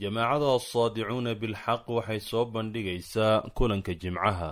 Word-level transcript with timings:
jamaacada 0.00 0.48
assaadicuuna 0.58 1.32
bilxaq 1.40 1.82
waxay 1.96 2.20
soo 2.30 2.44
bandhigaysaa 2.54 3.40
kulanka 3.58 3.92
jimcaha. 4.02 4.50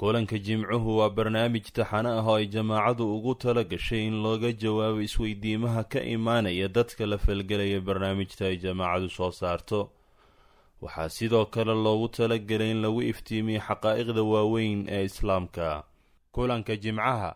Kulanka 0.00 0.38
jimcuhu 0.46 0.90
waa 0.98 1.10
barnaamij 1.16 1.66
taxano 1.76 2.10
ah 2.18 2.26
oo 2.28 2.36
ay 2.40 2.46
jamaacadu 2.54 3.04
ugu 3.16 3.34
tala 3.42 3.62
gashay 3.64 4.06
in 4.08 4.16
looga 4.24 4.50
jawaabo 4.62 5.00
isweydiimaha 5.06 5.82
ka 5.92 6.00
imaanaya 6.14 6.68
dadka 6.68 7.06
la 7.06 7.18
falgelaya 7.24 7.80
barnaamijta 7.80 8.46
ay 8.50 8.56
jamaacadu 8.64 9.08
soo 9.16 9.30
saarto. 9.30 9.80
Waxaa 10.82 11.08
sidoo 11.08 11.44
kale 11.54 11.74
loogu 11.84 12.08
talagelay 12.08 12.70
in 12.70 12.80
lagu 12.82 13.02
iftiimiyo 13.02 13.60
xaqaa'iqda 13.66 14.22
waaweyn 14.32 14.86
ee 14.88 15.04
islaamka. 15.10 15.84
Kulanka 16.34 16.76
jimcaha 16.76 17.30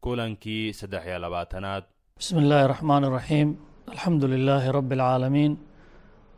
kulankii 0.00 0.72
saddex 0.72 1.04
iyo 1.06 1.18
labaatanaad. 1.24 1.84
Bismi 2.16 2.40
illaahi 2.42 2.68
raxmaan 2.72 3.04
iraxiim 3.04 3.48
alxamdu 3.92 4.24
lilaahi 4.28 4.72
rabbi 4.78 4.94
alcaalamiin 4.94 5.52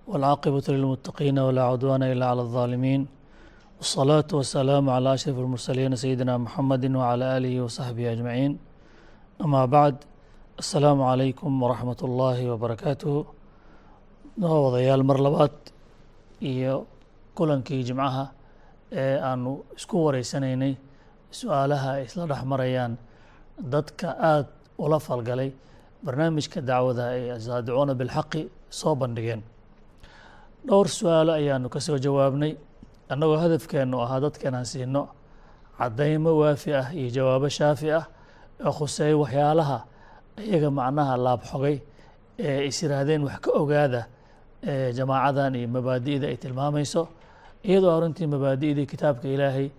والعاقبة 0.08 0.64
للمتقين 0.70 1.38
ولا 1.40 1.64
عدوان 1.72 2.04
إلا 2.04 2.26
على 2.32 2.42
الظالمين 2.48 3.02
والصلاة 3.78 4.30
والسلام 4.34 4.86
على 4.96 5.10
أشرف 5.14 5.38
المرسلين 5.46 5.92
سيدنا 6.04 6.34
محمد 6.46 6.84
وعلى 7.00 7.26
آله 7.38 7.54
وصحبه 7.66 8.06
أجمعين 8.16 8.52
أما 9.46 9.66
بعد 9.76 9.96
السلام 10.60 11.00
عليكم 11.12 11.52
ورحمة 11.64 12.00
الله 12.08 12.38
وبركاته 12.52 13.16
wadayaal 14.42 15.04
mar 15.06 15.18
labaad 15.22 15.54
iyo 16.42 16.76
kulankii 17.38 17.84
jimcaha 17.88 18.26
ee 18.92 19.18
aanu 19.30 19.52
isku 19.78 19.96
wareysanaynay 20.06 20.74
su-aalaha 21.40 21.90
ay 21.98 22.04
isla 22.10 22.26
dhex 22.32 22.42
marayaan 22.54 22.94
dadka 23.74 24.08
aada 24.32 24.50
ula 24.84 24.98
falgalay 25.08 25.50
barnaamijka 26.06 26.60
dacwada 26.70 27.04
ay 27.16 27.24
asaadicuuna 27.38 27.94
bilxaqi 28.00 28.42
soo 28.80 28.96
bandhigeen 29.02 29.42
dhowr 30.69 30.87
su'aalo 30.99 31.33
ayaanu 31.41 31.69
ka 31.75 31.81
soo 31.81 31.99
jawaabnay. 31.99 32.53
Annagoo 33.13 33.37
hadafkeennu 33.43 33.97
ahaa 34.05 34.21
dadkanaan 34.21 34.67
siino 34.73 35.03
caddaymo 35.79 36.31
waafi 36.41 36.71
ah 36.81 36.89
iyo 36.93 37.09
jawaabo 37.17 37.49
shaafi 37.49 37.89
ah 37.99 38.05
ee 38.61 38.71
khuseey 38.79 39.15
waxyaalaha 39.23 39.79
iyaga 40.45 40.69
macnaha 40.79 41.15
laabxogay 41.27 41.77
ee 42.39 42.67
is 42.69 42.77
yiraahdeen 42.83 43.23
wax 43.25 43.39
ka 43.45 43.51
ogaada 43.61 44.03
jamaacadan 44.99 45.55
iyo 45.55 45.69
mabaadi'da 45.77 46.27
ay 46.29 46.37
tilmaamayso 46.43 47.03
iyadoo 47.65 47.93
aruntii 47.97 48.27
mabaadi'dii 48.35 48.87
kitaabka 48.93 49.27
ilaahay 49.29 49.71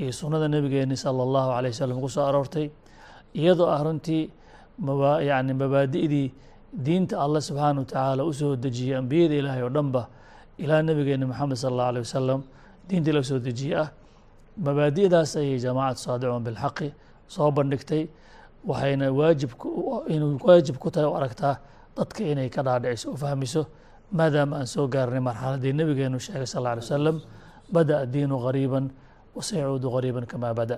iyo 0.00 0.12
sunnada 0.12 0.46
nebigeeni 0.48 0.96
sala 0.96 1.22
allahu 1.26 1.50
alay 1.58 1.70
wasalam 1.74 1.98
ku 2.00 2.08
soo 2.08 2.24
aroortay 2.28 2.70
iyadoo 3.34 3.66
ah 3.74 3.80
runtii 3.84 4.30
yani 5.28 5.52
mabaadi'dii 5.62 6.28
diinta 6.84 7.18
allah 7.24 7.40
subxaana 7.40 7.80
wa 7.80 7.86
tacaala 7.90 8.22
u 8.24 8.32
soo 8.32 8.54
dejiyey 8.56 8.96
ambiyada 9.00 9.34
ilaahay 9.34 9.62
oo 9.66 9.72
dhanba 9.76 10.02
ilaa 10.58 10.82
nebigeeni 10.82 11.24
moxamed 11.30 11.56
sala 11.56 11.70
allahu 11.72 11.88
alay 11.92 12.02
wasalam 12.06 12.40
diintii 12.88 13.12
la 13.16 13.22
soo 13.22 13.38
dejiyey 13.38 13.76
ah. 13.82 13.88
Mabaadi'daas 14.64 15.36
ayay 15.40 15.58
jamaacatu 15.64 16.00
saadicuun 16.06 16.42
bilxaqi 16.46 16.88
soo 17.34 17.50
bandhigtay 17.56 18.02
waxayna 18.66 19.06
waajib 19.18 19.50
inuu 20.14 20.38
waajib 20.46 20.76
ku 20.82 20.90
tahay 20.90 21.06
u 21.10 21.14
aragtaa 21.14 21.54
dadka 21.96 22.22
inay 22.32 22.48
ka 22.50 22.62
dhaadhiciso 22.66 23.12
u 23.14 23.16
fahmiso 23.16 23.62
maadaama 24.18 24.56
aan 24.58 24.66
soo 24.66 24.86
gaarnay 24.88 25.20
marxaladdii 25.28 25.72
nebigeenu 25.78 26.18
sheegay 26.18 26.46
sal 26.46 26.60
alla 26.66 26.70
alay 26.74 26.82
wasalam 26.86 27.16
bada'a 27.74 28.06
diinu 28.12 28.36
gariiban 28.44 28.90
wasayacuudu 29.36 29.88
gariiban 29.94 30.26
kamaa 30.26 30.54
bada. 30.54 30.76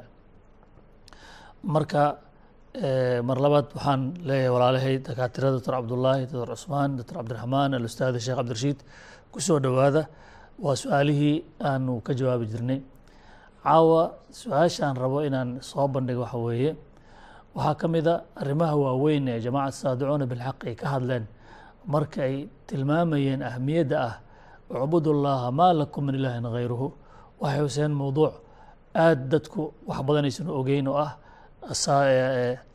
Marka 1.65 2.19
mar 3.29 3.39
labaad 3.45 3.67
waxaan 3.75 4.03
leeyahay 4.29 4.51
walaalahay 4.55 4.95
dakaatirada 4.99 5.57
doctor 5.57 5.75
cabdullaahi 5.79 6.27
doctor 6.33 6.49
cusmaan 6.55 6.97
doctor 6.99 7.15
cabdiraxmaan 7.19 7.75
alustaad 7.79 8.15
sheekh 8.21 8.37
cabdirashiid 8.41 8.79
ku 9.33 9.39
soo 9.47 9.59
dhowaada 9.65 10.03
waa 10.65 10.77
su'aalihii 10.83 11.37
aanu 11.69 12.01
ka 12.07 12.13
jawaabi 12.19 12.47
jirnay. 12.53 12.81
Caawa 13.65 14.03
su'aashaan 14.41 14.97
rabo 15.03 15.19
inaan 15.29 15.51
soo 15.71 15.87
bandhigo 15.95 16.23
waxa 16.25 16.39
weeye. 16.47 16.71
Waxaa 17.55 17.75
ka 17.81 17.87
mid 17.89 18.07
a 18.07 18.15
arrimaha 18.41 18.75
waaweyn 18.85 19.29
ee 19.29 19.39
jamacat 19.45 19.75
saadicuuna 19.81 20.27
bilxaq 20.31 20.59
ay 20.69 20.75
ka 20.81 20.87
hadleen. 20.93 21.25
Marka 21.93 22.21
ay 22.29 22.37
tilmaamayeen 22.69 23.43
ahmiyadda 23.43 23.97
ah 24.09 24.15
ucbudullaha 24.71 25.49
maa 25.59 25.73
lakum 25.81 26.03
min 26.07 26.15
ilaahin 26.21 26.47
hayruhu 26.55 26.87
waxay 27.43 27.61
huseen 27.65 27.93
mowduuc 28.01 28.35
aada 28.95 29.25
dadku 29.33 29.63
wax 29.89 29.99
badan 30.07 30.25
aysan 30.29 30.47
ogeyn 30.59 30.87
oo 30.93 30.99
ah 31.07 31.13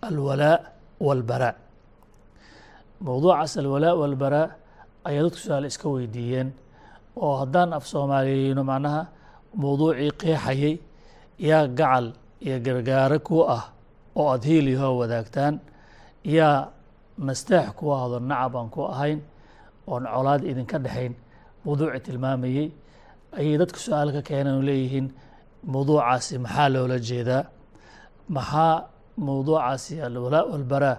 alwalaa 0.08 0.58
walbaraa 1.08 1.54
mowduucaas 3.06 3.54
alwalaa 3.64 3.94
walbaraa 4.02 4.48
ayaa 5.08 5.24
dadku 5.26 5.40
su'aal 5.46 5.66
iska 5.72 5.88
weydiiyeen. 5.96 6.50
Oo 7.24 7.34
haddaan 7.42 7.70
af 7.78 7.84
soomaaliyeyno 7.92 8.64
macnaha 8.72 9.02
mowduucii 9.62 10.12
qeexayay 10.22 10.76
yaa 11.50 11.68
gacal 11.80 12.06
iyo 12.46 12.58
gargaaro 12.66 13.18
ku 13.28 13.36
ah 13.58 13.64
oo 14.20 14.28
aada 14.32 14.46
hiiliyahoo 14.50 14.96
wadaagtaan 15.02 15.56
yaa 16.36 16.58
nasteex 17.28 17.68
ku 17.78 17.86
ahdo 17.98 18.20
nacab 18.20 18.54
aan 18.60 18.70
ku 18.76 18.82
ahayn 18.94 19.20
oon 19.88 20.04
colaad 20.14 20.42
idinka 20.52 20.78
dhexayn 20.86 21.14
mowduuci 21.66 22.00
tilmaamayey 22.06 22.68
ayay 23.38 23.56
dadku 23.62 23.80
su'aal 23.86 24.10
ka 24.16 24.22
keeneen 24.28 24.56
oo 24.60 24.64
leeyihiin 24.70 25.08
mowduucaasi 25.74 26.34
maxaa 26.46 26.70
loola 26.74 26.98
jeedaa? 27.10 27.44
Maxaa 28.36 28.74
mowduucaasi 29.28 29.94
alwalaa 30.08 30.44
walbaraa 30.52 30.98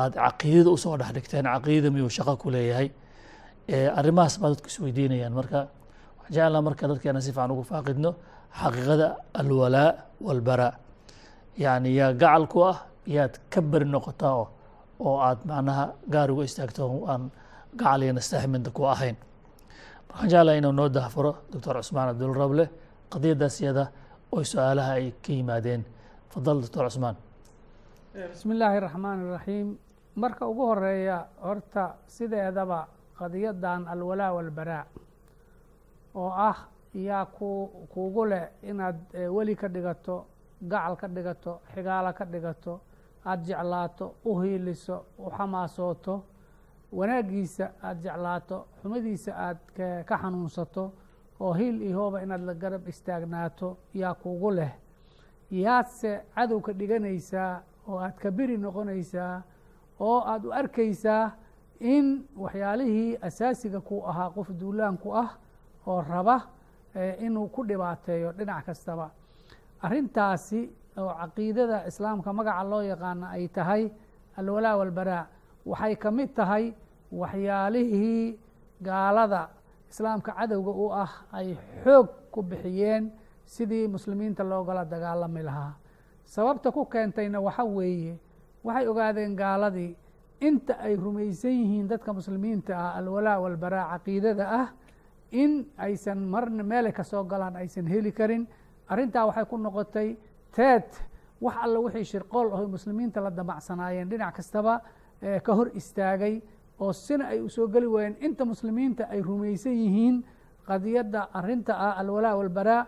aada 0.00 0.16
caqiidada 0.22 0.70
u 0.70 0.78
soo 0.82 0.96
dhex 1.00 1.10
dhigteen? 1.16 1.44
Caqiidada 1.54 1.90
miyuu 1.94 2.10
shaqo 2.16 2.34
ku 2.42 2.48
leeyahay 2.54 2.88
arrimahaas 4.00 4.34
baa 4.42 4.50
dadku 4.52 4.68
isweydiinayaan 4.72 5.34
marka 5.40 5.60
waxaan 6.18 6.34
jeclaa 6.36 6.62
marka 6.68 6.84
dadkeena 6.90 7.20
si 7.24 7.30
fiican 7.36 7.50
ugu 7.54 7.62
faaqidno 7.70 8.10
xaqiiqada 8.60 9.06
alwalaa 9.40 9.88
walbaraa 10.26 10.72
yacni 11.64 11.90
yaa 12.00 12.12
gacal 12.22 12.44
ku 12.52 12.58
ah 12.70 12.76
yaad 13.16 13.34
ka 13.52 13.60
beri 13.70 13.86
noqotaa 13.94 14.34
oo 14.40 14.46
oo 15.06 15.16
aad 15.28 15.38
macnaha 15.50 15.84
gaar 16.12 16.28
uga 16.34 16.44
istaagto 16.48 16.82
aan 17.12 17.22
gacal 17.80 18.00
iyo 18.04 18.12
nastaxminta 18.18 18.70
ku 18.76 18.82
ahayn. 18.94 19.16
Waxaan 20.10 20.28
jeclaa 20.32 20.54
inuu 20.60 20.72
noo 20.78 20.88
dahfuro 20.96 21.32
doctor 21.52 21.74
cusmaan 21.80 22.08
cabdulrable 22.10 22.64
qadiyadaas 23.12 23.56
iyada 23.62 23.84
oo 24.32 24.42
su'aalaha 24.50 24.92
ay 24.98 25.06
ka 25.24 25.30
yimaadeen. 25.32 25.82
Fadal 26.32 26.58
doctor 26.62 26.84
cusmaan. 26.88 27.16
Bismi 28.32 28.52
illaahi 28.54 28.78
raxmaan 28.86 29.18
iraxiim 29.26 29.68
marka 30.22 30.42
ugu 30.50 30.62
horreeya 30.70 31.18
horta 31.46 31.84
sideedaba 32.16 32.78
qadiyadan 33.22 33.80
alwalaa 33.92 34.32
walbaraa 34.36 34.84
oo 36.14 36.30
ah 36.48 36.56
yaa 36.94 37.24
ku 37.36 37.48
kuugu 37.92 38.24
leh 38.30 38.44
inaad 38.70 38.98
weli 39.36 39.54
ka 39.56 39.68
dhigato 39.68 40.16
gacal 40.70 40.94
ka 41.00 41.06
dhigato 41.08 41.52
xigaalo 41.74 42.10
ka 42.18 42.24
dhigato 42.32 42.80
aada 43.24 43.42
jeclaato 43.46 44.06
u 44.24 44.40
hiiliso 44.40 44.96
u 45.18 45.30
xamaasooto 45.36 46.14
wanaaggiisa 46.98 47.64
aada 47.82 48.00
jeclaato 48.04 48.56
xumadiisa 48.82 49.32
aad 49.46 49.58
ka 50.08 50.16
xanuunsato 50.22 50.84
oo 51.40 51.52
hiil 51.58 51.82
iyo 51.82 51.96
hooba 51.98 52.22
inaad 52.22 52.42
la 52.48 52.54
garab 52.54 52.88
istaagnaato 52.88 53.68
yaa 53.94 54.14
kuugu 54.14 54.50
leh. 54.50 54.72
Yaadse 55.50 56.10
cadow 56.34 56.60
ka 56.60 56.72
dhiganaysaa 56.72 57.62
oo 57.88 57.98
aad 57.98 58.16
ka 58.22 58.30
beri 58.30 58.56
noqonaysaa 58.58 59.42
oo 60.00 60.18
aada 60.32 60.48
u 60.48 60.52
arkaysaa 60.52 61.32
in 61.82 62.06
waxyaalihii 62.36 63.18
asaasiga 63.26 63.80
ku 63.80 64.02
ahaa 64.06 64.30
qof 64.30 64.48
duulaanku 64.60 65.08
ah 65.22 65.30
oo 65.86 66.00
raba 66.02 66.36
inuu 67.24 67.48
ku 67.54 67.60
dhibaateeyo 67.66 68.32
dhinac 68.38 68.64
kastaba. 68.66 69.10
Arrintaasi 69.82 70.60
oo 70.98 71.12
caqiidada 71.20 71.86
islaamka 71.90 72.30
magaca 72.32 72.62
loo 72.70 72.82
yaqaano 72.82 73.26
ay 73.34 73.48
tahay 73.48 73.82
alwalaa 74.38 74.76
walbaraa 74.80 75.26
waxay 75.66 75.94
ka 75.96 76.10
mid 76.10 76.30
tahay 76.38 76.64
waxyaalihii 77.20 78.38
gaalada 78.82 79.48
islaamka 79.90 80.32
cadowga 80.38 80.70
u 80.70 80.86
ah 80.92 81.12
ay 81.32 81.56
xoog 81.84 82.08
ku 82.32 82.42
bixiyeen 82.42 83.10
sidii 83.44 83.88
muslimiinta 83.88 84.44
loogala 84.44 84.84
dagaalami 84.84 85.42
lahaa. 85.42 85.72
Sababta 86.24 86.70
ku 86.70 86.84
keentayna 86.86 87.40
waxa 87.40 87.64
weeye 87.64 88.14
waxay 88.64 88.86
ogaadeen 88.88 89.34
gaaladii 89.36 89.96
inta 90.48 90.74
ay 90.82 90.96
rumaysan 90.96 91.50
yihiin 91.54 91.86
dadka 91.88 92.12
muslimiinta 92.12 92.74
ah 92.76 92.90
alwalaa 92.98 93.38
walbaraa 93.44 93.86
caqiidada 93.94 94.44
ah 94.60 94.66
in 95.30 95.64
aysan 95.78 96.18
marna 96.34 96.62
meelay 96.62 96.92
ka 96.92 97.02
soo 97.04 97.24
galaan 97.24 97.56
aysan 97.56 97.86
heli 97.86 98.12
karin. 98.12 98.46
Arrintaa 98.88 99.26
waxay 99.26 99.44
ku 99.46 99.56
noqotay 99.56 100.16
teed. 100.54 100.84
Wax 101.40 101.54
alla 101.64 101.78
wixii 101.80 102.04
shirqool 102.04 102.52
ahoy 102.52 102.66
muslimiinta 102.66 103.20
la 103.20 103.30
damacsanaayeen. 103.30 104.08
Dhinac 104.10 104.34
kastaba 104.36 104.82
ka 105.42 105.52
hor 105.54 105.70
istaagay 105.74 106.42
oo 106.80 106.92
sina 106.92 107.24
ay 107.32 107.40
u 107.40 107.48
soo 107.48 107.68
geli 107.68 107.86
waayeen. 107.86 108.16
Inta 108.20 108.44
muslimiinta 108.44 109.04
ay 109.10 109.22
rumaysan 109.22 109.72
yihiin 109.72 110.24
qadiyadda 110.66 111.28
arinta 111.32 111.72
ah 111.74 111.94
alwalaa 112.00 112.36
walbaraa 112.36 112.86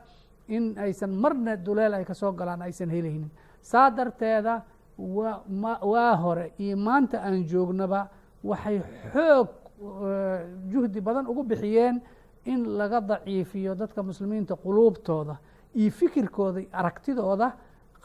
in 0.48 0.74
aysan 0.78 1.10
marna 1.16 1.56
duleel 1.56 1.94
ay 1.94 2.04
ka 2.04 2.14
soo 2.14 2.32
galaan 2.32 2.62
aysan 2.62 2.90
helaynin 2.90 3.30
saa 3.62 3.90
darteeda 3.90 4.62
waa 4.98 6.16
hore 6.16 6.52
iyo 6.58 6.76
maanta 6.76 7.18
aan 7.22 7.44
joognaba 7.44 8.08
waxay 8.44 8.80
xoog 9.12 9.48
juhdi 10.70 11.00
badan 11.00 11.26
ugu 11.26 11.42
bixiyeen 11.44 12.00
in 12.44 12.64
laga 12.78 13.00
daciifiyo 13.00 13.74
dadka 13.74 14.02
muslimiinta 14.02 14.54
quluubtooda 14.56 15.36
iyo 15.74 15.90
fikirkooda 15.90 16.60
aragtidooda 16.72 17.52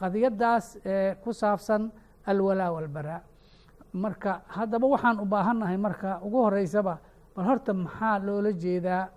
qadiyadaas 0.00 0.78
ku 1.22 1.32
saabsan 1.32 1.90
alwalaa 2.26 2.72
walbaraa. 2.72 3.20
Marka 3.92 4.40
haddaba 4.46 4.86
waxaan 4.86 5.20
u 5.20 5.24
baahannahay 5.24 5.76
marka 5.76 6.20
ugu 6.24 6.36
horeysaba 6.42 6.98
bal 7.36 7.44
horta 7.44 7.74
maxaa 7.74 8.18
loola 8.18 8.52
jeedaa 8.52 9.08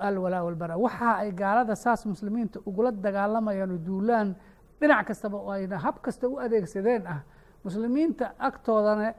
alwalaa 0.00 0.42
walbaraa? 0.44 0.76
Waxa 0.78 1.16
ay 1.16 1.32
gaalada 1.32 1.74
saas 1.76 2.06
muslimiinta 2.06 2.60
ugula 2.66 2.90
dagaalamayaan 2.92 3.84
duulaan 3.84 4.36
dhinac 4.82 5.06
kastaba 5.08 5.36
oo 5.38 5.50
ayna 5.54 5.78
hab 5.84 5.96
kasta 6.04 6.26
u 6.28 6.34
adeegsadeen 6.44 7.06
ah 7.06 7.20
muslimiinta 7.64 8.26
agtoodana 8.38 9.14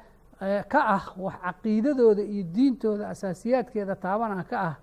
ka 0.71 0.80
ah 0.95 1.04
wax 1.18 1.36
caqiidadooda 1.45 2.21
iyo 2.33 2.44
diintooda 2.56 3.10
asaasiyaadkeeda 3.13 3.95
taabana 3.95 4.44
ka 4.44 4.57
ah 4.69 4.75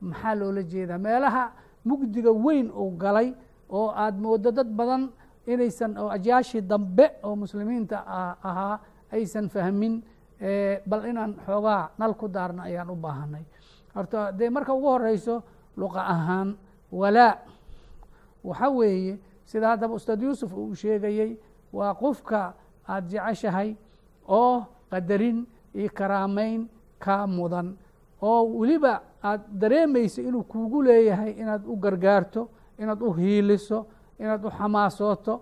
maxaa 0.00 0.34
loola 0.40 0.62
jeedaa? 0.62 0.98
Meelaha 0.98 1.44
mugdiga 1.84 2.30
weyn 2.30 2.70
uu 2.70 2.90
galay 3.02 3.34
oo 3.68 3.90
aada 3.90 4.18
moodo 4.24 4.50
dad 4.54 4.68
badan 4.78 5.10
inaysan 5.46 5.98
oo 5.98 6.08
ajyaashii 6.16 6.60
dambe 6.70 7.06
oo 7.26 7.34
muslimiinta 7.36 7.96
ahaa 8.48 8.78
aysan 9.12 9.48
fahmin 9.48 9.94
bal 10.90 11.02
inaan 11.10 11.34
xoogaa 11.46 11.90
nal 11.98 12.14
ku 12.14 12.28
daarna 12.28 12.62
ayaan 12.68 12.90
u 12.90 12.96
baahanay 12.96 13.44
horta 13.94 14.32
dee 14.38 14.50
marka 14.50 14.72
ugu 14.74 14.86
horeyso 14.94 15.42
luqa 15.76 16.00
ahaan 16.14 16.48
walaa. 16.92 17.34
Waxa 18.44 18.68
weeye 18.70 19.18
sida 19.50 19.66
haddaba 19.72 19.94
ustaad 19.98 20.20
yuusuf 20.22 20.52
uu 20.60 20.74
sheegayey 20.74 21.32
waa 21.72 21.94
qofka 22.02 22.40
aada 22.88 23.06
jeceshahay 23.12 23.70
oo 24.28 24.56
qadarin 24.90 25.38
iyo 25.74 25.90
karaameyn 25.98 26.68
kaa 27.04 27.26
mudan 27.26 27.68
oo 28.22 28.42
weliba 28.58 28.92
aada 29.22 29.44
dareemayso 29.60 30.20
inuu 30.28 30.42
kuugu 30.52 30.82
leeyahay 30.82 31.32
inaad 31.42 31.62
u 31.66 31.76
gargaarto 31.84 32.42
inaad 32.78 33.00
u 33.02 33.12
hiiliso 33.12 33.86
inaad 34.18 34.44
u 34.44 34.50
xamaasooto 34.50 35.34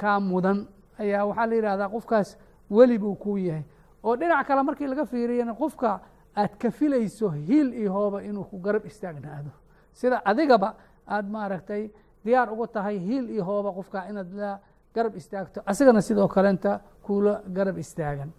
kaa 0.00 0.20
mudan. 0.20 0.66
Ayaa 1.00 1.24
waxaa 1.28 1.46
la 1.46 1.54
yidhahdaa 1.54 1.88
qofkaas 1.88 2.28
weli 2.70 2.98
buu 2.98 3.14
kuu 3.14 3.36
yahay. 3.38 3.64
Oo 4.04 4.16
dhinac 4.16 4.46
kale 4.46 4.62
markii 4.62 4.86
laga 4.86 5.04
fiiriyana 5.06 5.54
qofka 5.54 6.00
aad 6.36 6.52
ka 6.60 6.70
filayso 6.70 7.28
hiil 7.30 7.72
iyo 7.74 7.92
hooba 7.92 8.22
inuu 8.22 8.44
ku 8.44 8.58
garab 8.58 8.84
istaagnaado. 8.86 9.50
Sida 9.92 10.20
adigaba 10.24 10.74
aada 11.08 11.28
maaragtay 11.28 11.90
diyaar 12.24 12.52
uga 12.52 12.66
tahay 12.66 12.98
hiil 12.98 13.30
iyo 13.30 13.44
hooba 13.44 13.72
qofka 13.72 14.08
inaad 14.10 14.32
la 14.34 14.58
garab 14.94 15.16
istaagto. 15.16 15.62
Asigana 15.66 16.02
sidoo 16.02 16.28
kalenta 16.28 16.80
kuula 17.02 17.42
garab 17.48 17.78
istaagan. 17.78 18.30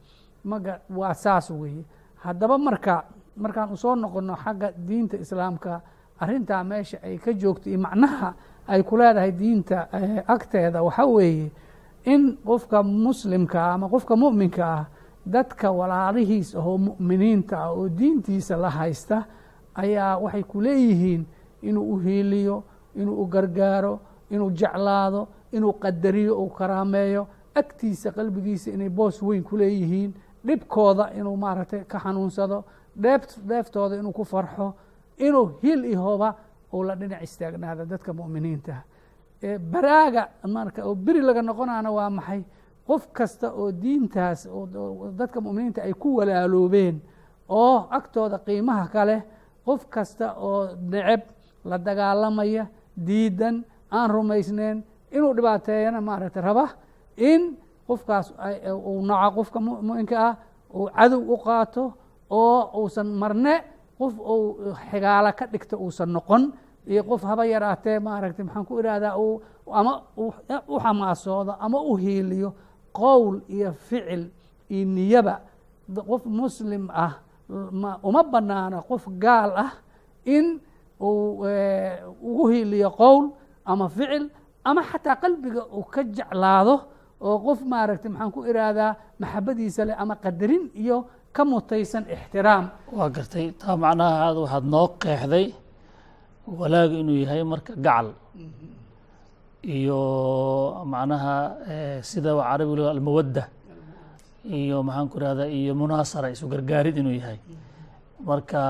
Maga 0.44 0.80
waa 0.89 1.13
saas 1.13 1.50
weeye. 1.51 1.83
Haddaba 2.24 2.57
marka 2.57 3.04
markaan 3.36 3.72
u 3.74 3.78
soo 3.78 3.95
noqono 3.95 4.36
xagga 4.36 4.72
diinta 4.88 5.18
islaamka 5.18 5.81
arrintaa 6.19 6.63
meesha 6.63 6.98
ay 7.04 7.18
ka 7.18 7.31
joogto 7.33 7.69
iyo 7.69 7.80
macnaha 7.80 8.33
ay 8.68 8.83
ku 8.83 8.98
leedahay 8.98 9.31
diinta 9.31 9.88
agteeda 10.27 10.84
waxa 10.84 11.06
weeye 11.06 11.51
in 12.06 12.38
qofka 12.45 12.84
muslimka 12.84 13.57
ah 13.62 13.74
ama 13.74 13.89
qofka 13.89 14.16
mu'minka 14.16 14.63
ah 14.66 14.86
dadka 15.25 15.72
walaalihiis 15.72 16.56
ahoo 16.56 16.77
mu'miniinta 16.77 17.57
ah 17.57 17.72
oo 17.74 17.89
diintiisa 17.89 18.57
la 18.57 18.69
haysta 18.69 19.25
ayaa 19.75 20.18
waxay 20.18 20.44
ku 20.44 20.62
leeyihiin 20.62 21.25
inuu 21.62 21.94
u 21.94 21.98
hiiliyo 22.00 22.63
inuu 22.96 23.22
u 23.24 23.26
gargaaro 23.28 24.00
inuu 24.30 24.52
jeclaado 24.52 25.28
inuu 25.52 25.74
qadariyo 25.74 26.34
uu 26.42 26.50
karaameeyo 26.50 27.28
agtiisa 27.56 28.12
qalbigiisa 28.12 28.72
inay 28.72 28.90
boos 28.90 29.22
weyn 29.22 29.44
ku 29.44 29.58
leeyihiin 29.58 30.14
dhibkooda 30.46 31.12
inuu 31.20 31.38
maaragtay 31.38 31.84
ka 31.86 32.00
xanuunsado 32.00 32.64
dheef 33.04 33.38
dheeftooda 33.48 33.96
inuu 33.96 34.12
ku 34.14 34.24
farxo 34.26 34.74
inuu 35.18 35.48
hil 35.64 35.86
ihoba 35.86 36.36
uu 36.74 36.84
la 36.84 36.96
dhinac 36.96 37.22
istaagnaado 37.24 37.86
dadka 37.86 38.14
mu'miniinta. 38.14 38.76
Baraaga 39.72 40.30
marka 40.48 40.86
oo 40.86 40.96
beri 40.96 41.22
laga 41.22 41.42
noqonaana 41.42 41.92
waa 41.92 42.10
maxay? 42.10 42.44
Qof 42.88 43.08
kasta 43.12 43.52
oo 43.54 43.72
diintaas 43.72 44.48
dadka 45.18 45.42
mu'miniinta 45.42 45.82
ay 45.84 45.94
ku 45.94 46.16
walaaloobeen 46.18 47.02
oo 47.50 47.88
agtooda 47.90 48.38
qiimaha 48.40 48.88
kale 48.88 49.24
qof 49.66 49.86
kasta 49.90 50.34
oo 50.38 50.76
neceb 50.92 51.22
la 51.66 51.78
dagaalamaya 51.78 52.68
diidan 53.07 53.56
aan 53.92 54.09
rumaysneyn 54.15 54.77
inuu 55.15 55.33
dhibaateeyana 55.38 56.00
maaragtay 56.01 56.42
raba 56.48 56.65
in 57.18 57.42
qofkaas 57.88 58.27
uu 58.89 59.01
naco 59.09 59.30
qofka 59.38 59.59
muminka 59.65 60.15
ah 60.30 60.33
uu 60.77 60.88
cadow 60.98 61.21
u 61.33 61.36
qaato 61.45 61.83
oo 62.30 62.59
uusan 62.81 63.07
marne 63.21 63.53
qof 64.00 64.13
uu 64.33 64.74
xigaalo 64.89 65.31
ka 65.39 65.45
dhigto 65.51 65.75
uusan 65.77 66.09
noqon. 66.15 66.44
Iyo 66.92 67.03
qof 67.09 67.21
haba 67.30 67.44
yaraatee 67.45 68.00
maaragtay 68.00 68.45
maxaan 68.45 68.65
ku 68.65 68.80
idhahdaa 68.80 69.13
ama 69.80 69.94
u 70.68 70.75
xamaasoodo 70.83 71.53
ama 71.65 71.77
u 71.81 71.94
hiiliyo 72.03 72.50
qowl 73.00 73.36
iyo 73.56 73.69
ficil 73.88 74.24
iyo 74.69 74.86
niyaba. 74.95 75.36
Qof 76.09 76.24
muslim 76.25 76.89
ah 76.89 77.13
uma 78.07 78.21
banaana 78.24 78.81
qof 78.89 79.03
gaal 79.24 79.51
ah 79.65 79.71
in 80.25 80.45
uu 81.07 81.45
ugu 82.30 82.44
hiiliyo 82.51 82.89
qowl 83.01 83.24
ama 83.71 83.86
ficil 83.95 84.24
ama 84.69 84.81
xataa 84.89 85.15
qalbiga 85.24 85.62
uu 85.77 85.86
ka 85.94 86.01
jeclaado 86.18 86.75
oo 87.27 87.38
qof 87.45 87.59
maaragtay 87.71 88.09
maxaan 88.13 88.31
ku 88.36 88.39
idhaahdaa 88.51 88.92
maxabadiisa 89.21 89.81
leh 89.88 89.95
ama 90.03 90.15
qadarin 90.24 90.63
iyo 90.83 90.98
ka 91.36 91.42
mutaysan 91.51 92.03
ixtiraam. 92.15 92.65
Waa 92.98 93.09
gartay 93.15 93.45
taa 93.62 93.75
macnaha 93.83 94.15
aad 94.25 94.38
waxaad 94.44 94.65
noo 94.74 94.88
qeexday 95.01 95.45
walaaga 96.59 96.95
inuu 97.01 97.18
yahay 97.24 97.42
marka 97.51 97.71
gacal. 97.86 98.07
Iyo 99.77 100.00
macnaha 100.92 101.36
sida 102.09 102.31
carabi 102.42 102.74
lo 102.77 102.83
almawadda 102.94 103.44
iyo 104.59 104.77
maxaan 104.88 105.07
ku 105.12 105.15
ihahdaa 105.21 105.50
iyo 105.59 105.71
munaasara 105.81 106.27
isu 106.33 106.45
gargaarid 106.53 106.95
inuu 106.98 107.13
yahay. 107.21 107.38
Marka 108.27 108.62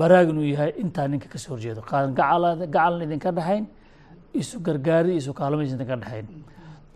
baraag 0.00 0.28
inuu 0.32 0.46
yahay 0.52 0.70
intaa 0.82 1.06
ninka 1.08 1.28
ka 1.32 1.38
soo 1.38 1.50
horjeedo. 1.54 1.80
Gacal 1.82 2.10
gacalan 2.14 3.02
idinka 3.06 3.30
dhexayn 3.38 3.64
isu 4.40 4.56
gargaarid 4.66 5.16
isu 5.20 5.32
kaalmaysa 5.38 5.74
idinka 5.76 5.96
dhexayn 6.02 6.26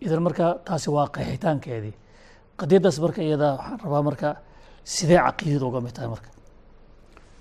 idan 0.05 0.21
marka 0.27 0.45
taasi 0.67 0.89
waa 0.95 1.07
qeexitaankeedii. 1.15 1.93
Qadiyaddaas 2.59 2.97
marka 3.05 3.21
iyada 3.27 3.47
waxaan 3.57 3.79
rabaa 3.85 4.03
marka 4.09 4.29
sidee 4.83 5.19
caqiidada 5.27 5.65
uga 5.69 5.79
mid 5.85 5.93
tahay 5.95 6.09
marka. 6.15 6.29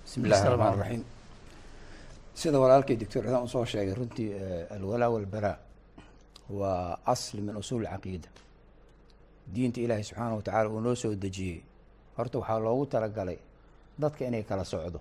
Bismi 0.04 0.24
illahi 0.28 0.44
raxmaan 0.52 0.78
raxiim 0.82 1.02
sida 2.40 2.56
walaalkay 2.62 2.96
doctor 3.00 3.22
cidaan 3.24 3.44
u 3.44 3.48
soo 3.54 3.64
sheegay 3.72 3.94
runtii 3.98 4.28
alwalaa 4.76 5.10
walbaraa 5.14 5.56
waa 6.58 6.98
asli 7.12 7.40
min 7.46 7.56
usuul 7.62 7.84
caqiida. 7.92 8.28
Diinta 9.54 9.80
ilaahay 9.80 10.04
subxaana 10.08 10.34
wa 10.38 10.42
tacaala 10.46 10.68
uu 10.70 10.80
noo 10.80 10.94
soo 10.94 11.14
dejiyey. 11.24 11.58
Horta 12.16 12.38
waxaa 12.38 12.58
loogu 12.64 12.84
talagalay 12.92 13.38
dadka 13.98 14.22
inay 14.28 14.42
kala 14.42 14.64
socdo 14.64 15.00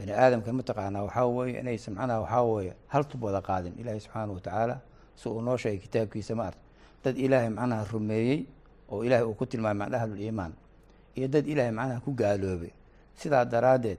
bani 0.00 0.12
aadamka 0.12 0.52
mataqaanaa 0.52 1.02
waxaa 1.06 1.26
weeye 1.26 1.60
inaysan 1.60 1.94
macnaha 1.94 2.20
waxaa 2.20 2.42
weeye 2.42 2.72
hal 2.92 3.04
tub 3.04 3.22
wada 3.24 3.40
qaadin 3.40 3.72
ilaahay 3.80 4.00
subxaana 4.00 4.32
wa 4.32 4.40
tacaala 4.40 4.76
si 5.16 5.28
uu 5.28 5.40
noo 5.40 5.56
sheegay 5.56 5.78
kitaabkiisa 5.78 6.34
ma 6.34 6.44
arta 6.46 6.60
dad 7.04 7.16
ilaahay 7.18 7.48
macnaha 7.50 7.84
rumeeyey 7.92 8.38
oo 8.92 9.04
ilaahay 9.04 9.26
uu 9.26 9.34
ku 9.34 9.46
tilmaamay 9.46 9.78
macna 9.88 9.96
ahluliimaan 10.02 10.52
iyo 11.16 11.28
dad 11.28 11.46
ilaahay 11.48 11.72
macnaha 11.72 12.00
ku 12.00 12.10
gaaloobay 12.12 12.70
sidaa 13.16 13.44
daraaddeed 13.44 13.98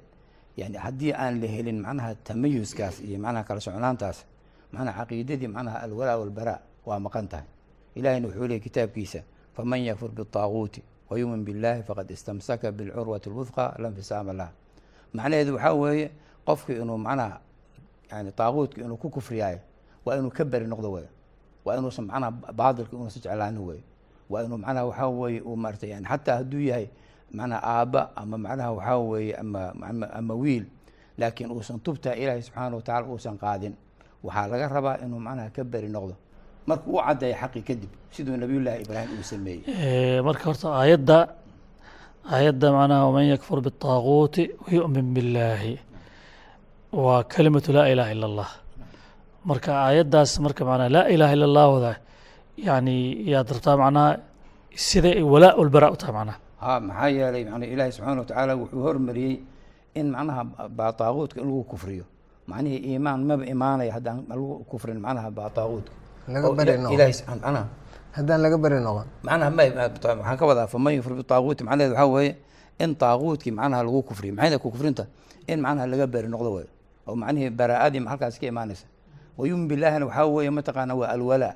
yani 0.57 0.77
haddii 0.77 1.13
aan 1.13 1.41
la 1.41 1.47
helin 1.47 1.79
macnaha 1.81 2.15
tamayuskaas 2.15 3.01
iyo 3.01 3.19
macnaha 3.19 3.43
kala 3.43 3.59
socnaantaas 3.61 4.25
macnaha 4.71 5.01
caqiidadii 5.05 5.47
macnaha 5.47 5.77
alwalaa 5.85 6.17
walbaraa 6.21 6.59
waa 6.85 6.99
maqan 6.99 7.27
tahay 7.27 7.45
ilahayna 7.95 8.27
wuxuu 8.27 8.47
leeyay 8.47 8.59
kitaabkiisa 8.63 9.19
faman 9.55 9.81
yakfur 9.81 10.11
biالطaaguuti 10.13 10.81
wayumin 11.09 11.41
biاllahi 11.45 11.83
faqad 11.83 12.09
istamsaka 12.11 12.71
bilcurwati 12.71 13.29
اlwudqa 13.29 13.73
la 13.81 13.89
nfisaama 13.89 14.33
laha 14.33 14.51
macnaheedu 15.14 15.52
waxaa 15.56 15.72
weeye 15.82 16.10
qofki 16.46 16.72
inuu 16.82 16.98
macnaha 16.98 17.38
yani 18.10 18.32
taaguutka 18.32 18.80
inuu 18.84 18.96
ku 18.96 19.08
kufriyaayo 19.10 19.60
waa 20.04 20.16
inuu 20.18 20.30
ka 20.30 20.44
beri 20.44 20.66
noqdo 20.66 20.88
wey 20.92 21.06
waa 21.64 21.76
inuusan 21.78 22.04
macnaha 22.10 22.30
baadilka 22.52 22.92
inuusan 22.96 23.22
jeclaanin 23.22 23.62
wey 23.68 23.80
waa 24.30 24.42
inuu 24.44 24.58
macnaha 24.58 24.84
waxaa 24.86 25.08
weeye 25.08 25.40
uu 25.40 25.56
maarata 25.56 25.86
yani 25.86 26.06
xataa 26.08 26.36
hadduu 26.36 26.60
yahay 26.60 26.86
macnaha 27.32 27.60
aabba 27.64 28.10
ama 28.16 28.36
macnaha 28.38 28.70
waxaa 28.72 28.98
weeye 28.98 29.34
ama 29.36 29.60
ama 30.18 30.34
wiil 30.34 30.64
laakiin 31.18 31.50
uusan 31.50 31.80
tubtaa 31.80 32.14
ilaahay 32.14 32.42
subxaana 32.42 32.76
wa 32.76 32.82
tacala 32.82 33.06
uusan 33.06 33.36
qaadin 33.38 33.74
waxaa 34.24 34.46
laga 34.46 34.68
rabaa 34.68 34.96
inuu 35.04 35.20
macnaha 35.20 35.50
ka 35.50 35.64
beri 35.64 35.88
noqdo. 35.88 36.14
Marka 36.66 36.86
u 36.86 36.96
caddeeya 37.06 37.36
xaqi 37.42 37.60
kadib 37.68 37.90
siduu 38.14 38.36
nabiyullaahi 38.36 38.82
ibraahim 38.84 39.10
uu 39.18 39.22
sameeyey. 39.22 40.20
Marka 40.26 40.44
horta 40.44 40.68
aayadda 40.78 41.18
aayadda 42.35 42.67
macnaha 42.77 43.01
waman 43.07 43.25
yakfur 43.33 43.57
biالطaaguuti 43.65 44.43
wayu'min 44.63 45.07
billaahi 45.15 45.73
waa 47.05 47.21
kelimatu 47.33 47.69
laa 47.77 47.87
ilaha 47.93 48.09
ila 48.15 48.25
اllah 48.29 48.49
marka 49.49 49.69
aayaddaas 49.87 50.31
marka 50.45 50.61
manaa 50.69 50.89
laa 50.95 51.05
ilaha 51.15 51.31
ila 51.37 51.45
اllahda 51.49 51.91
yani 52.67 52.95
yaad 53.33 53.47
rabtaa 53.55 53.75
macnaha 53.83 54.09
siday 54.87 55.15
walaa 55.33 55.53
ulbaraa 55.61 55.91
u 55.95 55.97
tahay 56.01 56.13
macnaha 56.19 56.37
ha 56.63 56.71
maxaa 56.87 57.09
yeelay 57.17 57.43
man 57.53 57.63
ilaahi 57.73 57.91
subxaana 57.95 58.19
watacaala 58.23 58.53
wuxuu 58.61 58.81
hormariyey 58.87 59.35
in 59.99 60.05
macnaha 60.15 60.41
baa 60.77 60.91
taaquudka 61.01 61.37
in 61.43 61.47
lagu 61.49 61.63
kufriyo 61.71 62.05
macnihii 62.51 62.81
iimaan 62.89 63.19
maba 63.29 63.43
imaanaya 63.53 63.91
haddaan 63.97 64.19
lagu 64.31 64.47
kufrin 64.71 64.97
macnaha 65.05 65.29
baa 65.37 65.49
haddaan 68.12 68.40
laga 68.42 68.58
beri 68.58 68.80
noqon. 68.80 69.06
Macnaha 69.24 69.50
ma 69.50 69.62
waxaan 69.64 70.36
ka 70.38 70.44
wadaa 70.46 70.66
faman 70.66 70.94
yufri 70.94 71.14
bitaaquuti 71.14 71.64
macnaheed 71.64 71.92
waxaa 71.92 72.06
weeye 72.14 72.36
in 72.78 72.94
taaquudkii 72.94 73.52
macnaha 73.52 73.82
lagu 73.82 74.02
kufriyo. 74.02 74.34
Maxay 74.34 74.58
ku 74.58 74.70
kufrinta? 74.70 75.06
In 75.48 75.60
macnaha 75.60 75.86
laga 75.86 76.06
beri 76.06 76.28
noqdo 76.28 76.50
way 76.56 76.66
oo 77.08 77.16
macnihii 77.16 77.50
baraa'adii 77.50 78.04
halkaas 78.06 78.38
ka 78.38 78.46
imaanaysa. 78.46 78.86
Wayumin 79.38 79.68
billaahina 79.68 80.06
waxaa 80.06 80.26
weeye 80.26 80.50
mataqaana 80.50 80.94
waa 80.94 81.08
alwalaa 81.08 81.54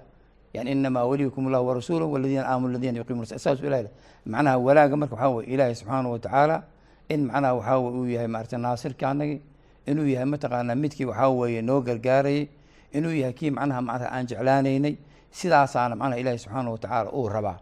yani 0.55 0.73
inamaa 0.73 1.05
waliyukum 1.05 1.47
allahu 1.47 1.67
warasuuluhu 1.69 2.13
waladiina 2.13 2.49
aamanu 2.49 2.73
aladiina 2.73 2.99
yuqiimuna 2.99 3.27
saas 3.27 3.61
ilahi 3.61 3.83
leh. 3.83 3.93
macnaha 4.27 4.59
walaaga 4.59 4.97
marka 4.97 5.15
waxaa 5.15 5.29
weye 5.37 5.47
ilaahi 5.53 5.75
subxaanahu 5.75 6.13
watacaala 6.17 6.63
in 7.09 7.21
macnaha 7.29 7.55
waxaa 7.55 7.79
weye 7.79 7.93
uu 8.01 8.07
yahay 8.09 8.27
maarata 8.29 8.59
naasirka 8.59 9.11
anagi 9.11 9.43
inuu 9.87 10.09
yahay 10.09 10.25
mataqaana 10.25 10.75
midkii 10.75 11.05
waxaa 11.05 11.29
weeye 11.29 11.63
noo 11.63 11.81
gargaarayay 11.85 12.49
inuu 12.97 13.13
yahay 13.13 13.33
kii 13.37 13.51
macnaha 13.51 13.81
macnaha 13.83 14.09
aan 14.17 14.27
jeclaanaynay 14.27 14.95
sidaasaana 15.39 15.95
macnaha 16.01 16.21
ilaahi 16.23 16.39
subxaanahu 16.43 16.73
watacaala 16.77 17.11
uu 17.13 17.29
rabaa. 17.29 17.59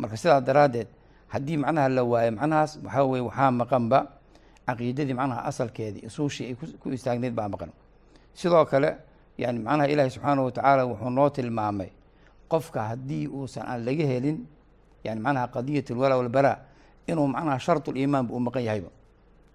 Marka 0.00 0.16
sidaa 0.16 0.40
daraaddeed 0.40 0.88
haddii 1.32 1.56
macnaha 1.62 1.88
la 1.88 2.02
waayo 2.04 2.30
macnahaas 2.38 2.72
waxaa 2.84 3.04
weye 3.10 3.22
waxaa 3.28 3.50
maqanba 3.60 3.98
caqiidadii 4.66 5.14
macnaha 5.20 5.40
asalkeedii 5.50 6.06
usuushii 6.08 6.46
ay 6.50 6.54
ku- 6.80 6.92
istaagneyd 6.92 7.34
baa 7.38 7.48
maqan. 7.52 7.70
Sidoo 8.34 8.64
kale 8.64 8.90
yani 9.38 9.58
macnaha 9.66 9.88
ilaahi 9.92 10.10
subxaanahu 10.14 10.46
watacaala 10.48 10.82
wuxuu 10.88 11.10
noo 11.16 11.28
tilmaamay 11.36 11.90
qofka 12.52 12.80
haddii 12.90 13.26
uusan 13.28 13.64
aan 13.70 13.80
laga 13.86 14.04
helin 14.12 14.38
yani 15.04 15.20
macnaha 15.20 15.46
qadiyat 15.54 15.90
alwalaa 15.90 16.16
walbaraa 16.20 16.56
inuu 17.10 17.26
macnaha 17.34 17.58
shartu 17.58 17.92
liimaanba 17.92 18.30
uu 18.34 18.40
maqan 18.46 18.62
yahayba 18.68 18.88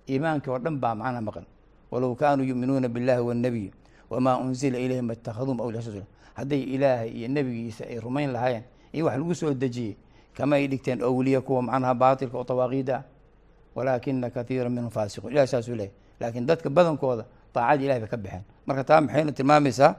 iimaankii 0.09 0.51
oo 0.53 0.59
dhan 0.59 0.77
baa 0.83 0.95
macnaha 0.95 1.21
maqan. 1.27 1.45
Walow 1.91 2.15
kaanuu 2.15 2.45
yuuminuuna 2.49 2.87
billahi 2.89 3.21
wannabiy 3.21 3.69
wamaa 4.13 4.37
unzila 4.37 4.77
ilayhim 4.77 5.11
ittakhadum 5.11 5.61
awliya 5.61 6.05
hadday 6.33 6.61
ilaahay 6.61 7.09
iyo 7.09 7.27
nebigiisa 7.27 7.85
ay 7.89 7.99
rumayn 7.99 8.31
lahaayeen 8.31 8.63
iyo 8.93 9.05
wax 9.05 9.17
lagu 9.17 9.35
soo 9.35 9.53
dejiyey 9.53 9.95
kama 10.33 10.55
ay 10.55 10.67
dhigteen 10.67 11.01
awliya 11.01 11.41
kuwa 11.41 11.61
macnaha 11.61 11.93
baatilka 11.93 12.37
oo 12.37 12.43
tawaaqiida 12.43 12.95
ah 12.97 13.03
walaakina 13.75 14.29
kathiira 14.29 14.69
minhum 14.69 14.89
faasiquun 14.89 15.31
ilahi 15.31 15.47
saasuu 15.47 15.75
leeyahy 15.75 15.93
laakiin 16.19 16.45
dadka 16.45 16.69
badankooda 16.69 17.25
daacadii 17.53 17.85
ilahi 17.85 17.99
bay 17.99 18.09
ka 18.09 18.17
baxeen 18.17 18.43
marka 18.65 18.83
taa 18.83 19.01
maxayna 19.01 19.31
tilmaamaysaa 19.31 19.95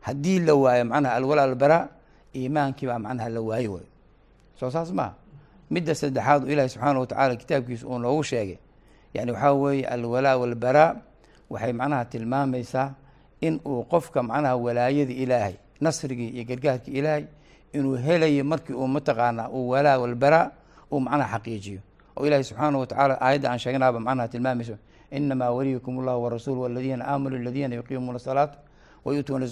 haddii 0.00 0.38
la 0.46 0.54
waayo 0.54 0.84
macnaha 0.84 1.14
alwalaa 1.14 1.44
albaraa 1.44 1.88
iimaankii 2.34 2.86
baa 2.86 2.98
macnaha 2.98 3.28
la 3.28 3.40
waayo 3.40 3.72
way 3.72 3.86
soo 4.58 4.70
saas 4.70 4.90
maaha 4.92 5.14
midda 5.70 5.94
saddexaad 5.94 6.42
oo 6.44 6.50
ilaahi 6.50 6.68
subxaana 6.68 6.98
watacaala 7.00 7.36
kitaabkiisa 7.36 7.86
uu 7.86 7.98
noogu 7.98 8.22
sheegay 8.24 8.58
yani 9.14 9.30
waxaa 9.32 9.52
weeye 9.52 9.86
alwalaa 9.86 10.36
walbaraa 10.36 10.96
waxay 11.50 11.72
macnaha 11.72 12.04
tilmaamaysaa 12.04 12.94
in 13.40 13.60
uu 13.66 13.84
qofka 13.84 14.22
macnaha 14.22 14.56
walaayada 14.56 15.12
ilaahay 15.12 15.54
nasrigii 15.80 16.28
iyo 16.28 16.44
gargaarkii 16.44 16.92
ilaahay 16.92 17.24
inuu 17.72 17.96
helayo 17.96 18.44
markii 18.44 18.72
uu 18.74 18.86
mataqaanaa 18.88 19.48
uu 19.48 19.68
walaa 19.68 19.98
walbaraa 19.98 20.50
uu 20.92 21.00
macnaha 21.00 21.38
xaqiijiyo. 21.38 21.80
Oo 22.16 22.26
ilaahi 22.26 22.44
subxaana 22.44 22.78
watacaala 22.78 23.20
aayadda 23.20 23.50
aan 23.52 23.58
sheegnaaba 23.58 24.00
macnaha 24.00 24.28
tilmaamayso 24.28 24.76
inamaa 25.10 25.50
waliyukum 25.50 25.98
allahu 25.98 26.22
warasuulu 26.24 26.60
waladiina 26.62 27.04
aamanuu 27.08 27.38
aladiina 27.38 27.74
yuqiimuuna 27.74 28.18
salaata 28.18 28.58
wayuutuuna 29.04 29.46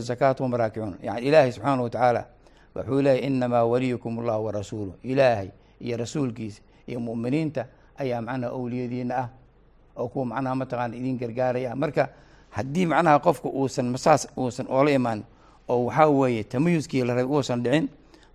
zakaata 0.00 0.44
hum 0.44 0.54
raakicuun 0.54 0.94
yani 1.02 1.26
ilaahay 1.26 1.52
subxaana 1.52 1.82
watacaala 1.82 2.26
wuxuu 2.74 3.02
leeyahy 3.02 3.26
inamaa 3.26 3.64
waliyukum 3.64 4.18
allahu 4.18 4.44
warasuulu 4.44 4.94
ilaahay 5.02 5.48
iyo 5.80 5.96
rasuulkiisa 5.96 6.62
iyo 6.86 7.00
mu'miniinta 7.00 7.66
ayaa 7.98 8.20
macnaha 8.22 8.52
owliyadiina 8.52 9.16
ah 9.18 9.28
oo 9.96 10.08
kuwa 10.08 10.24
macnaha 10.26 10.54
mataqaana 10.54 10.94
idin 10.96 11.16
gargaaraya. 11.18 11.76
Marka 11.76 12.08
haddii 12.50 12.86
macnaha 12.86 13.18
qofka 13.18 13.48
uusan 13.48 13.86
masaas 13.94 14.28
uusan 14.38 14.66
oola 14.70 14.90
imaan 14.90 15.20
oo 15.68 15.84
waxaa 15.88 16.08
weeye 16.08 16.44
tamayuskii 16.44 17.04
la 17.04 17.14
rabay 17.14 17.28
uusan 17.36 17.62
dhicin 17.62 17.88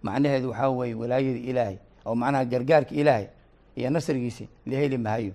macnaheedu 0.03 0.49
waxaa 0.51 0.69
weeye 0.69 0.93
walaayada 0.95 1.39
ilaahay 1.49 1.77
oo 2.05 2.15
macnaha 2.15 2.45
gargaarka 2.45 2.93
ilaahay 2.95 3.25
iyo 3.77 3.89
nasrigiisi 3.89 4.47
la 4.65 4.75
heli 4.77 4.97
mahayo 4.97 5.33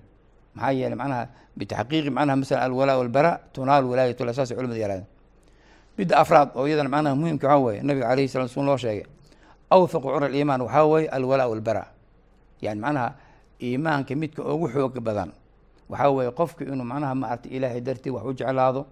maxaa 0.55 0.73
yeeley 0.79 0.97
macnaha 0.99 1.23
bitaxqiiqi 1.59 2.11
macnaha 2.11 2.37
masalan 2.37 2.63
alwalaa 2.67 2.97
walbaraa 3.01 3.37
tunaal 3.55 3.85
walaayatullah 3.91 4.35
saasay 4.35 4.57
culimadu 4.57 4.81
yarahdeen 4.81 5.07
midda 5.99 6.15
afraad 6.23 6.49
oo 6.59 6.67
iyadana 6.69 6.89
macnaha 6.89 7.15
muhimka 7.21 7.47
waxaa 7.49 7.63
weeye 7.65 7.83
nabiga 7.87 8.07
calayhi 8.09 8.29
salatu 8.29 8.53
sun 8.55 8.67
loo 8.67 8.77
sheegay 8.77 9.05
awthaqu 9.71 10.09
cura 10.15 10.27
aliimaan 10.27 10.61
waxaa 10.67 10.85
weeye 10.91 11.09
alwalaa 11.17 11.47
walbaraa 11.53 11.87
yani 12.65 12.81
macnaha 12.81 13.09
iimaanka 13.63 14.15
midka 14.17 14.41
ugu 14.53 14.67
xooga 14.75 15.01
badan 15.01 15.31
waxaa 15.93 16.11
weeye 16.11 16.31
qofka 16.39 16.65
inuu 16.65 16.85
macnaha 16.85 17.15
maaragtay 17.15 17.51
ilaahay 17.57 17.81
dartii 17.81 18.11
wax 18.11 18.25
u 18.25 18.33
jeclaado 18.39 18.83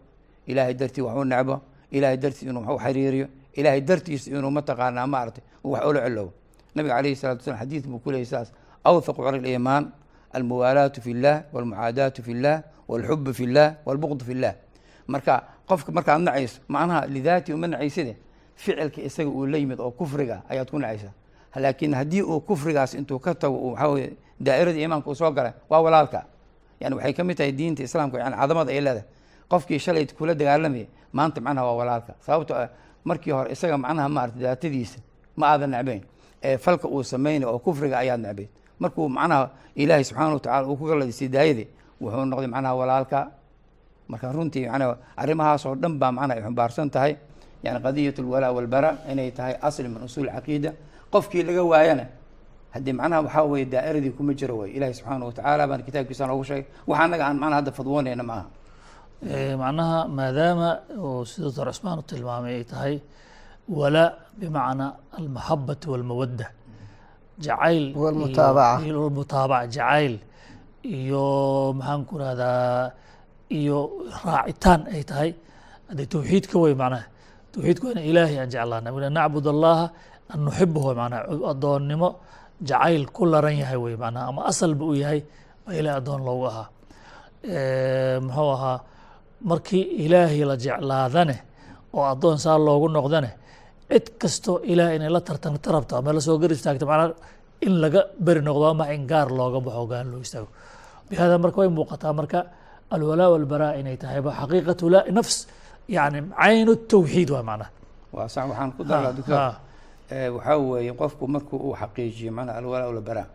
ilaahay 0.46 0.74
dartii 0.74 1.02
wax 1.06 1.16
u 1.16 1.24
necbo 1.24 1.56
ilaahay 1.90 2.16
dartii 2.16 2.46
inuu 2.48 2.62
wax 2.66 2.76
u 2.76 2.78
xiriiriyo 2.84 3.26
ilaahay 3.58 3.80
dartiisa 3.80 4.30
inuu 4.30 4.50
mataqaanaa 4.50 5.06
maaragtay 5.06 5.44
uu 5.64 5.70
wax 5.72 5.84
ula 5.86 6.00
celowo 6.04 6.32
nabiga 6.74 6.94
calayhi 6.96 7.16
salatu 7.16 7.40
wasalam 7.40 7.58
xadiid 7.60 7.84
buu 7.86 7.98
ku 7.98 8.10
leeyay 8.10 8.26
saas 8.26 8.52
awthaqu 8.84 9.16
cura 9.22 9.36
aliimaan 9.38 9.90
almuwaalaatu 10.32 11.00
fi 11.02 11.14
llah 11.14 11.42
walmucaadaatu 11.52 12.22
fi 12.22 12.34
llah 12.34 12.62
walxubu 12.88 13.32
fi 13.34 13.46
llah 13.46 13.74
walbuqdu 13.86 14.24
fi 14.24 14.34
llah 14.34 14.54
marka 15.06 15.42
qofka 15.68 15.92
markaad 15.92 16.20
nacayso 16.22 16.60
macnaha 16.68 17.06
lidaati 17.06 17.52
uma 17.52 17.66
nacayside 17.66 18.16
ficilka 18.54 19.00
isaga 19.02 19.30
uu 19.30 19.46
la 19.46 19.58
yimid 19.58 19.80
oo 19.80 19.90
kufriga 19.90 20.42
ayaad 20.48 20.70
ku 20.70 20.78
nacaysaa. 20.78 21.12
Laakiin 21.56 21.94
haddii 21.94 22.22
uu 22.22 22.40
kufrigaas 22.40 22.94
intuu 22.94 23.18
ka 23.18 23.34
tago 23.34 23.72
waxaa 23.72 23.88
weye 23.88 24.12
daa'irada 24.40 24.78
iimaanka 24.78 25.10
uu 25.10 25.14
soo 25.14 25.30
galay 25.32 25.52
waa 25.70 25.80
walaalka 25.80 26.24
yani 26.80 26.94
waxay 26.96 27.12
ka 27.12 27.24
mid 27.24 27.36
tahay 27.36 27.52
diinta 27.52 27.82
islaamka 27.82 28.18
yani 28.18 28.36
cadamada 28.36 28.70
ay 28.72 28.80
leedahay. 28.80 29.04
Qofkii 29.48 29.78
shalay 29.78 30.06
kula 30.06 30.34
dagaalamayay 30.34 30.88
maanta 31.12 31.40
macnaha 31.40 31.66
waa 31.66 31.76
walaalka. 31.76 32.14
Sababto 32.20 32.54
ah 32.54 32.68
markii 33.04 33.30
hore 33.32 33.52
isaga 33.52 33.78
macnaha 33.78 34.08
maarata 34.08 34.38
daatadiisa 34.38 34.98
ma 35.36 35.46
aadan 35.52 35.70
necbayn. 35.70 36.02
Ee 36.42 36.56
falka 36.58 36.88
uu 36.88 37.02
sameynay 37.02 37.48
oo 37.48 37.58
kufriga 37.58 37.98
ayaad 37.98 38.20
necbayd 38.20 38.48
markuu 38.78 39.08
macnaha 39.08 39.50
ilaahay 39.74 40.04
subxaana 40.04 40.34
watacala 40.34 40.66
uu 40.68 40.76
ku 40.76 40.84
galadisay 40.86 41.28
daayadii 41.28 41.68
wuxuu 42.00 42.24
noqday 42.24 42.46
macnaha 42.46 42.74
walaalka. 42.74 43.30
Marka 44.08 44.32
runtii 44.32 44.66
macnaha 44.68 44.96
arrimahaas 45.16 45.64
dhan 45.82 45.98
baa 45.98 46.12
macnaha 46.12 46.38
ay 46.38 46.42
xumbaarsan 46.42 46.90
tahay. 46.90 47.16
Yani 47.62 47.80
qadiyat 47.82 48.18
alwalaa 48.18 48.52
walbara 48.52 48.98
inay 49.10 49.30
tahay 49.30 49.54
asli 49.60 49.88
min 49.88 50.02
usuul 50.02 50.30
caqiida. 50.32 50.72
Qofkii 51.12 51.42
laga 51.42 51.62
waayana 51.64 52.06
haddii 52.74 52.94
macnaha 52.98 53.20
waxaa 53.26 53.44
weye 53.52 53.64
daa'iradii 53.74 54.12
kuma 54.18 54.32
jiro 54.38 54.54
wey 54.60 54.70
ilahi 54.76 54.92
subxaana 54.98 55.24
watacaala 55.28 55.62
baan 55.70 55.82
kitaabkiisa 55.86 56.24
noogu 56.30 56.44
sheegay. 56.48 56.66
Waxa 56.90 57.02
anaga 57.06 57.24
aan 57.28 57.36
macnaha 57.42 57.58
hadda 57.60 57.72
fadwoonayna 57.78 58.24
maaha. 58.30 58.46
Macnaha 59.62 59.98
maadaama 60.18 60.68
uu 61.04 61.24
sida 61.30 61.44
doctor 61.46 61.66
cusmaan 61.70 61.98
u 62.00 62.04
tilmaamay 62.10 62.54
ay 62.60 62.64
tahay 62.72 62.94
walaa 63.78 64.08
bimacnaa 64.38 64.90
almaxabati 65.18 65.86
walmawadda. 65.92 66.46
Jacayl 67.44 67.84
walmutaabaca. 68.02 69.66
jacayl 69.76 70.14
iyo 70.98 71.24
maxaan 71.78 72.00
ku 72.08 72.14
rahdaa 72.22 72.92
iyo 73.58 73.78
raacitaan 74.24 74.80
ay 74.94 75.02
tahay. 75.10 75.30
Haddee 75.88 76.06
towxiidka 76.14 76.56
wey 76.62 76.74
macnaha 76.82 77.04
towxiidka 77.52 77.84
waa 77.86 77.94
in 77.98 78.02
ilaahay 78.10 78.36
aan 78.42 78.50
jeclaana 78.54 79.10
nacbud 79.18 79.46
allaha 79.54 79.84
an 80.32 80.38
nuxibahu 80.46 80.88
macnaha 81.00 81.22
addoonnimo 81.52 82.10
jacayl 82.68 83.04
ku 83.16 83.22
laran 83.32 83.56
yahay 83.62 83.78
wey 83.84 83.96
macnaha 84.02 84.24
ama 84.30 84.40
asalba 84.50 84.82
uu 84.90 84.96
yahay 85.02 85.20
baa 85.64 85.74
ilahay 85.80 85.96
addoon 86.00 86.20
loogu 86.28 86.46
ahaa. 86.50 86.66
Muxuu 88.26 88.50
ahaa 88.56 88.78
markii 89.50 89.82
ilaahay 90.04 90.42
la 90.50 90.56
jeclaadane 90.64 91.36
oo 91.96 92.04
addoon 92.12 92.38
saa 92.44 92.58
loogu 92.66 92.86
noqdane 92.96 93.30
cid 93.90 94.06
kastoo 94.20 94.56
ilaah 94.72 94.94
inay 94.96 95.10
la 95.16 95.20
tartanta 95.28 95.68
rabto 95.74 95.92
ama 95.96 96.12
la 96.16 96.20
soo 96.26 96.36
gar 96.42 96.50
istaagto 96.52 96.84
macnaa 96.90 97.14
in 97.66 97.74
laga 97.82 98.00
beri 98.24 98.40
noqdo 98.48 98.64
ama 98.72 98.84
in 98.94 99.02
gaar 99.10 99.28
looga 99.38 99.58
baxo 99.66 99.84
gaan 99.90 100.06
loo 100.12 100.20
istaago. 100.26 100.48
Bihada 101.08 101.34
marka 101.42 101.56
way 101.62 101.68
muuqataa 101.78 102.12
marka 102.20 102.38
alwalaa 102.94 103.28
walbaraa 103.34 103.72
inay 103.80 103.96
tahayba 104.02 104.30
xaqiiqatu 104.40 104.84
la 104.94 105.00
nafs 105.16 105.36
yani 105.96 106.18
caynu 106.40 106.72
tawxiid 106.92 107.28
waa 107.34 107.42
macnaha 107.50 107.70
waxaan 108.16 108.70
ku. 108.76 108.80
Eh, 109.48 109.54
waxaa 110.10 110.56
weeye 110.58 110.92
qofku 110.92 111.28
markuu 111.28 111.56
uu 111.56 111.74
xaqiijiyo 111.80 112.32
macnaha 112.32 112.58
alwalaa 112.58 112.86
walbaraa 112.86 113.26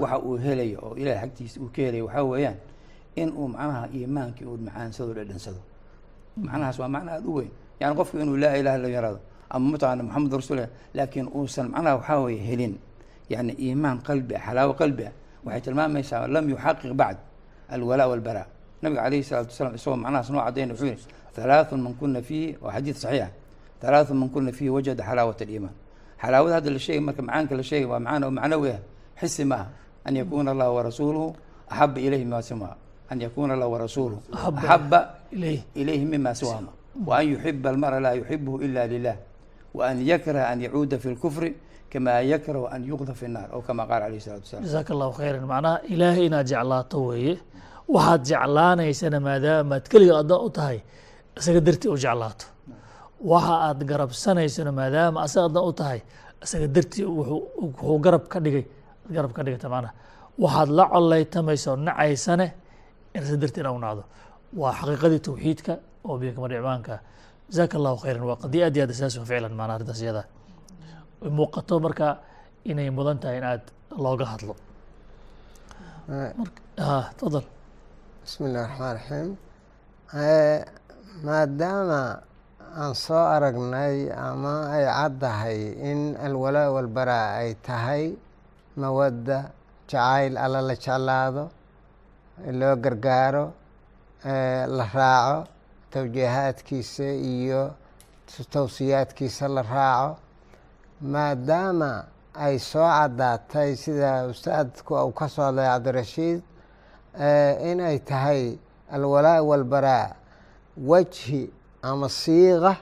waxa 0.00 0.18
uu 0.18 0.36
helayo 0.36 0.78
oo 0.82 0.94
ilahay 0.96 1.20
xagtiisa 1.20 1.60
uu 1.60 1.68
ka 1.74 1.82
helayo 1.82 2.04
waxaa 2.06 2.22
weeyaan 2.24 2.56
in 3.16 3.28
uu 3.32 3.48
macnaha 3.48 3.88
iimaankii 3.94 4.44
uu 4.44 4.56
macaansado 4.58 5.12
dhadhansado 5.14 5.60
macnahaas 6.36 6.78
waa 6.78 6.88
macna 6.88 7.12
aada 7.12 7.28
u 7.28 7.34
weyn. 7.34 7.50
Yani 7.80 7.96
qofku 7.96 8.18
inuu 8.18 8.36
laa 8.36 8.56
ilaha 8.56 8.76
illa 8.78 8.88
yaraado 8.88 9.20
ama 9.50 9.70
mataqaana 9.70 10.02
maxamed 10.02 10.32
rasuul 10.32 10.60
laakiin 10.94 11.28
uusan 11.34 11.68
macnaha 11.68 11.96
waxaa 11.96 12.18
weeye 12.20 12.42
helin. 12.42 12.74
Yani 13.28 13.52
iimaan 13.58 13.98
qalbi 14.02 14.34
ah 14.36 14.40
xalaawo 14.46 14.74
qalbi 14.74 15.04
ah. 15.06 15.12
Waxay 15.44 15.60
tilmaamaysaa 15.60 16.26
lam 16.26 16.50
yuxaqiq 16.50 16.92
bacd 16.94 17.18
alwalaa 17.68 18.08
walbaraa 18.08 18.46
nabiga 18.82 19.02
calayhi 19.02 19.24
salaatu 19.24 19.48
wasalaam 19.50 19.74
isagoo 19.74 19.96
macnahaas 19.96 20.30
noo 20.30 20.42
cadayna 20.44 20.72
wuxuu 20.74 20.86
yihi 20.86 21.06
halaathun 21.36 21.80
man 21.82 21.94
kuna 21.94 22.22
fiihi 22.22 22.56
waa 22.60 22.72
xadiid 22.72 22.96
saxiixa 22.96 23.28
halaathun 23.82 24.16
man 24.18 24.28
kuna 24.28 24.52
fiihi 24.52 24.70
wajada 24.70 25.02
xalaawat 25.04 25.42
aliimaan 25.42 25.74
xalaawada 26.22 26.54
hadda 26.58 26.70
la 26.70 26.78
sheegay 26.78 27.00
marka 27.08 27.22
macaanka 27.22 27.54
la 27.56 27.62
sheegay 27.62 27.86
waa 27.92 28.00
macaan 28.04 28.22
oo 28.24 28.30
macnawi 28.38 28.68
ah 28.76 28.80
xisi 29.20 29.44
maaha 29.44 29.66
an 30.06 30.14
yakuna 30.16 30.50
allah 30.54 30.68
warasuuluhu 30.76 31.28
axaba 31.70 31.98
ilayhi 32.06 32.24
mima 32.24 32.42
siwaa 32.42 32.74
an 33.10 33.18
yakuna 33.20 33.52
allah 33.54 33.68
warasuuluhu 33.74 34.20
Axaba 34.32 34.58
axaba 34.62 35.00
ilayh 35.32 35.60
ilayhi 35.74 36.04
mima 36.04 36.30
siwaama 36.34 36.70
wa 37.06 37.18
an 37.18 37.24
yuxiba 37.32 37.70
almara 37.70 38.00
laa 38.00 38.14
yuxibuhu 38.20 38.56
ila 38.66 38.82
lilah 38.86 39.16
wa 39.74 39.82
an 39.90 39.96
yakraha 40.10 40.46
an 40.52 40.58
yacuuda 40.64 40.98
fi 40.98 41.08
lkufri 41.14 41.50
kama 41.92 42.10
yakrahu 42.32 42.66
an 42.74 42.80
yuqda 42.90 43.12
fi 43.14 43.26
nnar 43.28 43.48
aw 43.54 43.60
kama 43.66 43.86
qaala 43.86 44.04
alayh 44.08 44.20
salatu 44.20 44.42
wasalam 44.46 44.64
jasaaka 44.64 44.90
allahu 44.94 45.12
khayran 45.20 45.44
macnaha 45.52 45.76
ilaahay 45.92 46.26
inaad 46.26 46.46
jeclaato 46.50 46.98
weeye 47.08 47.34
waxaad 47.94 48.22
jeclaanaysana 48.30 49.18
maadaamaad 49.20 49.82
keliga 49.92 50.14
addoon 50.22 50.40
u 50.46 50.50
tahay 50.50 50.78
isaga 51.38 51.60
dartii 51.66 51.90
u 51.94 51.96
jeclaato 52.04 52.46
waxa 53.32 53.54
aad 53.68 53.80
garabsanaysana 53.90 54.72
maadaama 54.78 55.18
asaga 55.26 55.46
addoon 55.48 55.68
u 55.70 55.72
tahay 55.80 56.00
isaga 56.44 56.66
dartii 56.76 57.04
wuxuu 57.18 57.98
garab 58.04 58.24
ka 58.32 58.38
dhigay 58.44 58.64
garab 59.14 59.32
ka 59.36 59.42
dhigata 59.46 59.68
macnaha 59.74 59.92
waxaad 60.44 60.68
la 60.78 60.84
collaytamaysa 60.92 61.68
oo 61.72 61.76
nacaysane 61.86 62.46
in 63.14 63.22
isaga 63.22 63.38
dartii 63.42 63.60
ina 63.64 63.70
u 63.72 63.78
nacdo 63.84 64.02
waa 64.60 64.72
xaqiiqadii 64.78 65.20
tawxiidka 65.28 65.72
oo 66.08 66.14
biyo 66.20 66.32
kama 66.36 66.48
dhicmaanka 66.52 66.94
jasaaka 67.50 67.74
allahu 67.78 67.96
khayran. 68.02 68.22
Waa 68.30 68.38
qadiya 68.42 68.62
aad 68.66 68.74
iyo 68.76 68.82
aad 68.84 68.90
asaasi 68.94 69.18
ficlan 69.30 69.54
macnaha 69.58 69.74
arrintaas 69.78 70.00
iyada 70.04 70.22
muuqato 71.38 71.74
marka 71.84 72.06
inay 72.70 72.88
mudan 72.98 73.18
tahay 73.22 73.38
in 73.40 73.44
aad 73.50 73.64
looga 74.04 74.26
hadlo. 74.32 74.54
Ah 76.78 77.04
tafadal 77.18 77.46
bismi 78.22 78.44
illahi 78.48 78.66
raxmaan 78.68 78.94
raxiim 78.98 79.30
maadaama 81.26 82.00
aan 82.76 82.94
soo 82.94 83.24
aragnay 83.34 83.96
ama 84.28 84.54
ay 84.76 84.84
caddahay 84.96 85.60
in 85.90 86.00
alwalaa 86.26 86.68
walbaraa 86.76 87.28
ay 87.40 87.50
tahay 87.66 88.04
mawadda 88.80 89.38
jacayl 89.90 90.34
alla 90.44 90.60
la 90.68 90.74
jeclaado 90.84 91.44
loo 92.60 92.74
gargaaro 92.84 93.44
la 94.76 94.84
raaco 94.96 95.38
tawjiihaadkiisa 95.92 97.08
iyo 97.34 97.62
tawsiyaadkiisa 98.52 99.48
la 99.48 99.62
raaco. 99.62 100.10
Maadaama 101.12 101.90
ay 102.46 102.58
soo 102.58 102.84
caddaatay 102.96 103.70
sida 103.76 104.26
ustaadku 104.32 104.92
uu 104.94 105.12
ka 105.18 105.28
soo 105.28 105.42
hadlay 105.48 105.66
cabdirashiid 105.72 106.40
in 107.70 107.80
ay 107.80 107.98
tahay 108.04 108.58
alwalaa 108.92 109.40
walbaraa 109.42 110.12
wajhi 110.90 111.42
ama 111.82 112.08
siiqa 112.08 112.72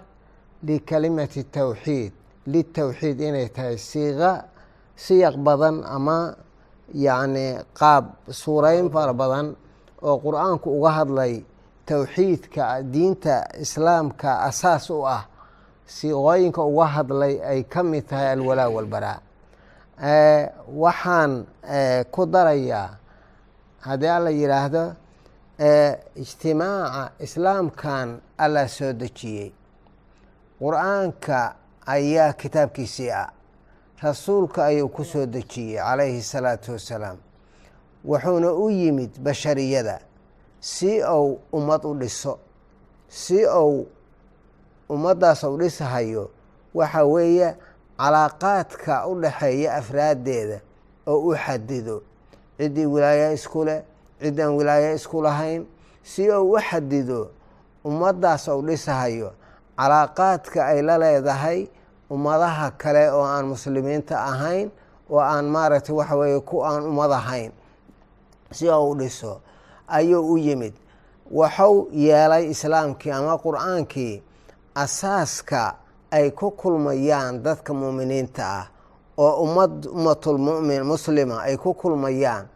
likalimati 0.66 1.42
tawxiid 1.44 2.12
litawxiid 2.52 3.20
inay 3.20 3.48
tahay 3.56 3.76
siiqa 3.78 4.30
siyaq 4.96 5.36
badan 5.46 5.76
ama 5.96 6.36
yacni 6.94 7.46
qaab 7.78 8.04
suurayn 8.30 8.90
fara 8.94 9.12
badan 9.12 9.46
oo 10.02 10.16
qur'aanku 10.24 10.68
uga 10.78 10.90
hadlay 10.98 11.44
towxiidka 11.86 12.82
diinta 12.92 13.36
islaamka 13.64 14.30
asaas 14.48 14.90
u 14.90 15.06
ah. 15.06 15.24
Siiqooyinka 15.86 16.62
uga 16.64 16.86
hadlay 16.96 17.34
ay 17.44 17.60
ka 17.72 17.82
mid 17.82 18.08
tahay 18.08 18.28
alwalaa 18.32 18.68
walbaraa. 18.76 19.18
Waxaan 20.82 21.32
ku 22.10 22.26
darayaa 22.26 22.88
haddii 23.86 24.12
alla 24.16 24.30
yidhaahdo 24.30 24.82
ijtimaaca 25.58 27.12
islaamkan 27.20 28.20
alla 28.38 28.68
soo 28.68 28.92
dejiyey. 28.92 29.52
Qur'aanka 30.58 31.54
ayaa 31.86 32.32
kitaabkiisii 32.32 33.10
ah. 33.10 33.30
Rasuulka 34.02 34.64
ayuu 34.64 34.88
ku 34.88 35.04
soo 35.04 35.26
dejiyey 35.26 35.78
calayhi 35.78 36.22
salaatu 36.22 36.72
wassalaam 36.72 37.16
wuxuuna 38.04 38.52
u 38.52 38.70
yimid 38.70 39.18
bashariyada 39.22 40.00
si 40.60 41.02
ou 41.02 41.40
ummad 41.52 41.84
u 41.84 41.94
dhiso 41.94 42.38
si 43.08 43.46
ou 43.46 43.86
ummaddaas 44.90 45.44
u 45.44 45.56
dhisahayo 45.58 46.30
waxa 46.74 47.04
weeye 47.04 47.54
calaaqaadka 47.98 49.06
u 49.06 49.20
dhaxeeya 49.20 49.74
afraaddeeda 49.74 50.60
oo 51.06 51.18
u 51.30 51.34
xadido 51.36 52.02
ciddii 52.58 52.86
wilaayo 52.86 53.32
isku 53.32 53.64
leh 53.64 53.82
ciddaan 54.22 54.56
wilaayo 54.56 54.94
isku 54.94 55.22
lahayn 55.22 55.66
si 56.02 56.30
ou 56.30 56.52
u 56.54 56.58
xadido 56.60 57.30
ummaddaas 57.84 58.48
ou 58.48 58.62
dhisahayo 58.62 59.30
calaaqaadka 59.78 60.60
ay 60.66 60.82
la 60.82 60.98
leedahay 60.98 61.68
ummadaha 62.10 62.70
kale 62.78 63.10
oo 63.12 63.24
aan 63.24 63.46
muslimiinta 63.46 64.14
ahayn 64.30 64.70
oo 65.10 65.18
aan 65.20 65.44
maaragtay 65.54 65.94
waxa 65.96 66.16
weeye 66.16 66.40
ku 66.40 66.62
aan 66.64 66.82
ummad 66.86 67.12
ahayn 67.12 67.52
si 68.50 68.68
ou 68.70 68.90
u 68.90 68.94
dhiso 68.94 69.40
ayuu 69.88 70.32
u 70.32 70.38
yimid. 70.38 70.74
Waxuu 71.30 71.88
yeelay 71.92 72.50
islaamkii 72.50 73.10
ama 73.12 73.34
qur'aankii 73.38 74.22
asaaska 74.74 75.74
ay 76.10 76.30
ku 76.30 76.50
kulmayaan 76.50 77.42
dadka 77.42 77.72
muuminiinta 77.74 78.42
ah 78.44 78.66
oo 79.18 79.42
ummad 79.42 79.86
ummatulmumin 79.86 80.82
muslima 80.84 81.42
ay 81.42 81.56
ku 81.56 81.74
kulmayaan 81.74 82.46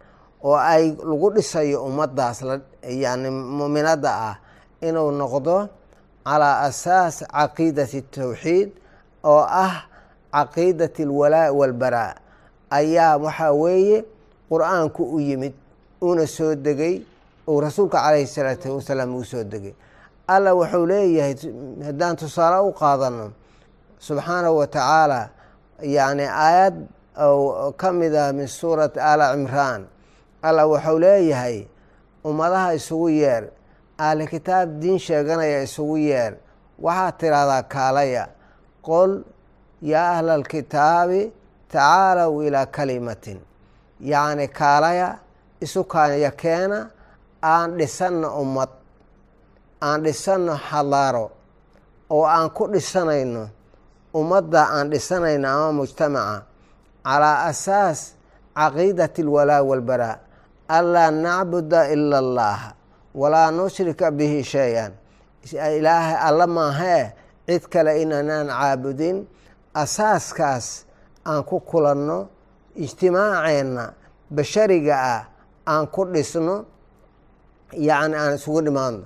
oo 0.44 0.56
ay 0.56 0.94
lagu 0.94 1.30
dhisayo 1.34 1.84
ummaddaas 1.84 2.44
yani 2.82 3.30
muuminadda 3.30 4.10
ah 4.10 4.34
inuu 4.80 5.10
noqdo 5.10 5.68
calaa 6.24 6.62
asaas 6.68 7.24
caqiidati 7.26 8.02
tawxiid 8.02 8.70
oo 9.24 9.42
ah 9.42 9.88
caqiidati 10.32 11.02
alwalaa 11.02 11.52
walbaraa. 11.52 12.14
Ayaa 12.70 13.16
waxaa 13.18 13.52
weeye 13.52 14.04
qur'aanku 14.50 15.02
u 15.02 15.20
yimid 15.20 15.54
una 16.00 16.26
soo 16.26 16.54
degay 16.54 17.02
uu 17.48 17.60
rasuulka 17.60 17.98
calayhi 17.98 18.26
salaatu 18.26 18.76
wasalaam 18.76 19.16
uu 19.16 19.24
soo 19.24 19.44
degay. 19.44 19.74
Alla 20.28 20.54
wuxuu 20.54 20.86
leeyahay 20.86 21.34
haddaan 21.86 22.16
tusaale 22.16 22.60
u 22.62 22.72
qaadano 22.72 23.32
subxaanahu 23.98 24.56
wa 24.60 24.66
tacaala 24.66 25.30
yacni 25.82 26.24
aayad 26.28 26.76
ka 27.76 27.88
ah 27.88 28.32
min 28.32 28.46
suurati 28.46 29.00
aala 29.00 29.32
cimraan 29.34 29.88
alla 30.42 30.66
wuxuu 30.66 30.98
leeyahay 30.98 31.66
ummadaha 32.24 32.74
isugu 32.74 33.08
yeer. 33.08 33.44
Ahli 33.98 34.26
kitaab 34.26 34.78
diin 34.80 34.98
sheeganaya 34.98 35.62
isugu 35.62 35.96
yeer. 35.96 36.32
Waxaad 36.82 37.14
tidhaahdaa 37.20 37.62
kaalaya 37.62 38.24
qol 38.86 39.22
yaa 39.82 40.10
ahla 40.18 40.34
alkitaabi 40.34 41.32
tacaalow 41.72 42.42
ilaa 42.46 42.66
kalimatin. 42.66 43.38
Yacni 44.00 44.48
kaalaya 44.48 45.18
isu 45.60 45.84
kaaya 45.84 46.30
keena 46.30 46.90
aan 47.42 47.76
dhisanno 47.78 48.28
ummad 48.42 48.70
aan 49.82 50.02
dhisanno 50.04 50.54
xadaaro 50.68 51.26
oo 52.10 52.24
aan 52.26 52.50
ku 52.50 52.64
dhisanayno 52.72 53.48
ummadda 54.14 54.62
aan 54.76 54.90
dhisanayno 54.92 55.48
ama 55.48 55.72
mujtamaca 55.72 56.42
calaa 57.04 57.44
asaas 57.50 58.00
caqiidati 58.56 59.22
alwalaa 59.22 59.62
walbaraa 59.70 60.16
anlaa 60.68 61.10
nacbuda 61.10 61.88
ila 61.94 62.18
allaha 62.18 62.70
walaa 63.14 63.50
nushrika 63.50 64.10
bihi 64.10 64.44
shay-an 64.44 64.92
ilaahay 65.78 66.16
alla 66.28 66.46
maahee 66.46 67.04
cid 67.46 67.62
kale 67.72 68.02
inaanaan 68.02 68.48
caabudin 68.48 69.16
asaaskaas 69.74 70.66
aan 71.26 71.42
ku 71.44 71.60
kulanno 71.60 72.28
ijtimaaceenna 72.76 73.84
bashariga 74.30 74.94
ah 75.14 75.22
aan 75.72 75.86
ku 75.94 76.04
dhisno 76.12 76.64
yacni 77.72 78.16
aan 78.16 78.34
isugu 78.36 78.60
dhimaadno 78.68 79.04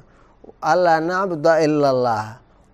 anlaa 0.70 1.00
nacbuda 1.00 1.52
ila 1.66 1.88
allah 1.94 2.24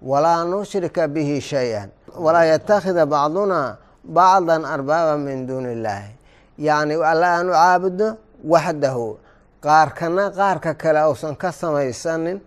walaa 0.02 0.44
nushrika 0.44 1.08
bihi 1.08 1.40
shay-an 1.40 1.88
walaa 2.24 2.44
yatakhida 2.52 3.04
bacduna 3.06 3.76
bacdan 4.04 4.64
arbaaba 4.64 5.14
min 5.20 5.46
duuni 5.46 5.72
illaahi 5.76 6.12
yacni 6.58 6.94
alla 7.12 7.26
aanu 7.36 7.52
caabudno 7.52 8.08
waxdahu 8.44 9.18
qaarkana 9.64 10.30
qaarka 10.30 10.74
kale 10.74 11.00
uusan 11.08 11.34
ka 11.36 11.50
samaysanin 11.52 12.38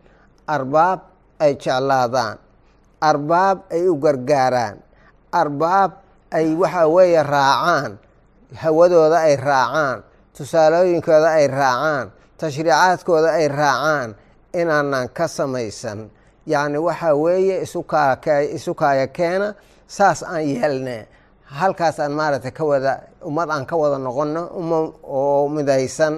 arbaab 0.47 0.99
ay 1.39 1.53
jeclaadaan. 1.57 2.37
Arbaab 3.01 3.57
ay 3.73 3.87
u 3.89 3.95
gargaaraan. 3.97 4.77
Arbaab 5.33 5.91
ay 6.31 6.53
waxa 6.55 6.83
weeye 6.87 7.23
raacaan. 7.23 7.97
Hawadooda 8.61 9.19
ay 9.27 9.35
raacaan. 9.35 10.03
Tusaalooyinkooda 10.37 11.29
ay 11.39 11.47
raacaan. 11.49 12.11
Tashriicaadkooda 12.37 13.29
ay 13.41 13.47
raacaan. 13.49 14.09
Inaanan 14.53 15.09
ka 15.17 15.25
samaysan. 15.27 16.09
Yacni 16.45 16.77
waxaa 16.77 17.15
weeye 17.17 17.61
isu 17.65 18.73
kaaya 18.73 19.07
keena 19.09 19.55
saas 19.87 20.21
aan 20.23 20.45
yeelne 20.45 21.07
halkaas 21.59 21.99
aan 21.99 22.13
maaragtay 22.19 22.51
ka 22.57 22.63
wada 22.71 22.93
ummad 23.27 23.49
aan 23.51 23.65
ka 23.69 23.75
wada 23.81 23.97
noqono 24.05 24.41
uma 24.59 24.77
oo 25.03 25.49
midaysan 25.55 26.15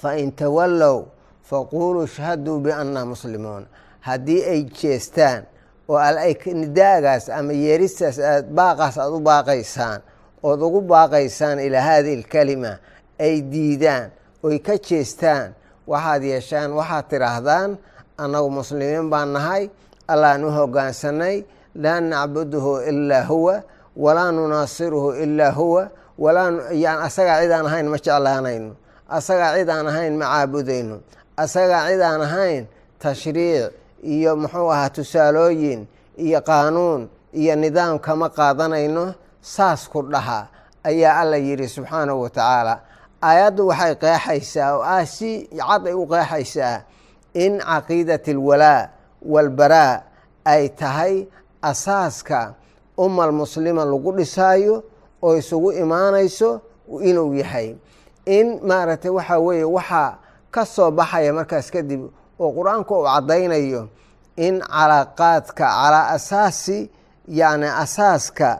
fa 0.00 0.10
in 0.22 0.30
tawallow 0.32 0.98
faquuluu 1.48 2.06
shhaduu 2.06 2.60
biannaa 2.64 3.04
muslimuun. 3.12 3.64
Haddii 4.06 4.42
ay 4.52 4.62
jeestaan 4.78 5.42
oo 5.88 5.98
nidaagaas 6.62 7.28
ama 7.38 7.52
yeeristaas 7.52 8.18
aad 8.18 8.46
baaqaas 8.58 8.96
aada 8.98 9.16
u 9.16 9.20
baaqaysaan 9.20 10.00
ood 10.42 10.60
ugu 10.62 10.80
baaqaysaan 10.92 11.58
ilaa 11.66 11.80
haadihi 11.88 12.16
alkalima 12.20 12.72
ay 13.18 13.42
diidaan 13.52 14.10
oy 14.42 14.58
ka 14.66 14.74
jeestaan 14.88 15.54
waxaad 15.90 16.22
yeeshaan 16.22 16.70
waxaad 16.78 17.04
tidhaahdaan 17.10 17.70
annagu 18.22 18.50
muslimiin 18.50 19.10
baan 19.12 19.32
nahay 19.32 19.64
allaan 20.12 20.44
u 20.44 20.50
hoggaansanay 20.58 21.36
laa 21.82 22.00
nacbuduhu 22.00 22.72
ilaa 22.90 23.24
huwa 23.32 23.56
walaa 23.96 24.30
nunaasiruhu 24.32 25.12
ilaa 25.12 25.50
huwa 25.50 25.90
asagaa 27.06 27.40
cid 27.42 27.52
aan 27.52 27.66
ahayn 27.66 27.88
ma 27.88 27.96
jeclaanayno 27.98 28.74
asagaa 29.08 29.56
cid 29.58 29.68
aan 29.70 29.86
ahayn 29.86 30.14
ma 30.18 30.24
caabudayno 30.24 30.96
asagaa 31.36 31.88
cid 31.88 32.00
aan 32.00 32.22
ahayn 32.22 32.66
tashriic 32.98 33.72
iyo 34.02 34.36
muxuu 34.36 34.70
ahaa 34.72 34.90
tusaalooyin 34.90 35.86
iyo 36.16 36.40
qaanuun 36.40 37.08
iyo 37.32 37.56
nidaam 37.56 37.98
kama 37.98 38.28
qaadanayno 38.28 39.14
saas 39.40 39.88
ku 39.88 40.02
dhaha 40.02 40.46
ayaa 40.84 41.20
alla 41.20 41.36
yidhi 41.36 41.68
subxaanahu 41.68 42.22
wa 42.22 42.30
tacaala. 42.30 42.74
Aayaddu 43.22 43.66
waxay 43.68 43.94
qeexaysaa 43.94 44.76
oo 44.76 44.82
ah 44.82 45.04
si 45.06 45.48
cad 45.58 45.86
ay 45.86 45.94
u 45.94 46.06
qeexaysaa 46.06 46.82
in 47.34 47.58
caqiidati 47.60 48.30
alwalaa 48.36 48.88
walbaraa 49.32 50.02
ay 50.44 50.68
tahay 50.68 51.26
asaaska 51.62 52.54
umal 53.04 53.32
muslima 53.40 53.82
lagu 53.90 54.10
dhisaayo 54.18 54.76
oo 55.22 55.34
isugu 55.40 55.68
imaanayso 55.82 56.50
inuu 57.08 57.34
yahay. 57.40 57.68
In 58.36 58.46
maaragtay 58.68 59.10
waxaa 59.18 59.38
weeye 59.46 59.64
waxaa 59.76 60.18
ka 60.54 60.62
soo 60.74 60.90
baxaya 60.98 61.32
markaas 61.38 61.68
kadib 61.74 62.02
oo 62.42 62.48
qur'aanku 62.56 62.92
uu 62.98 63.04
caddaynayo 63.08 63.82
in 64.46 64.54
calaaqaadka 64.72 65.64
calaa 65.76 66.06
asaasi 66.16 66.78
yacni 67.38 67.66
asaaska 67.82 68.50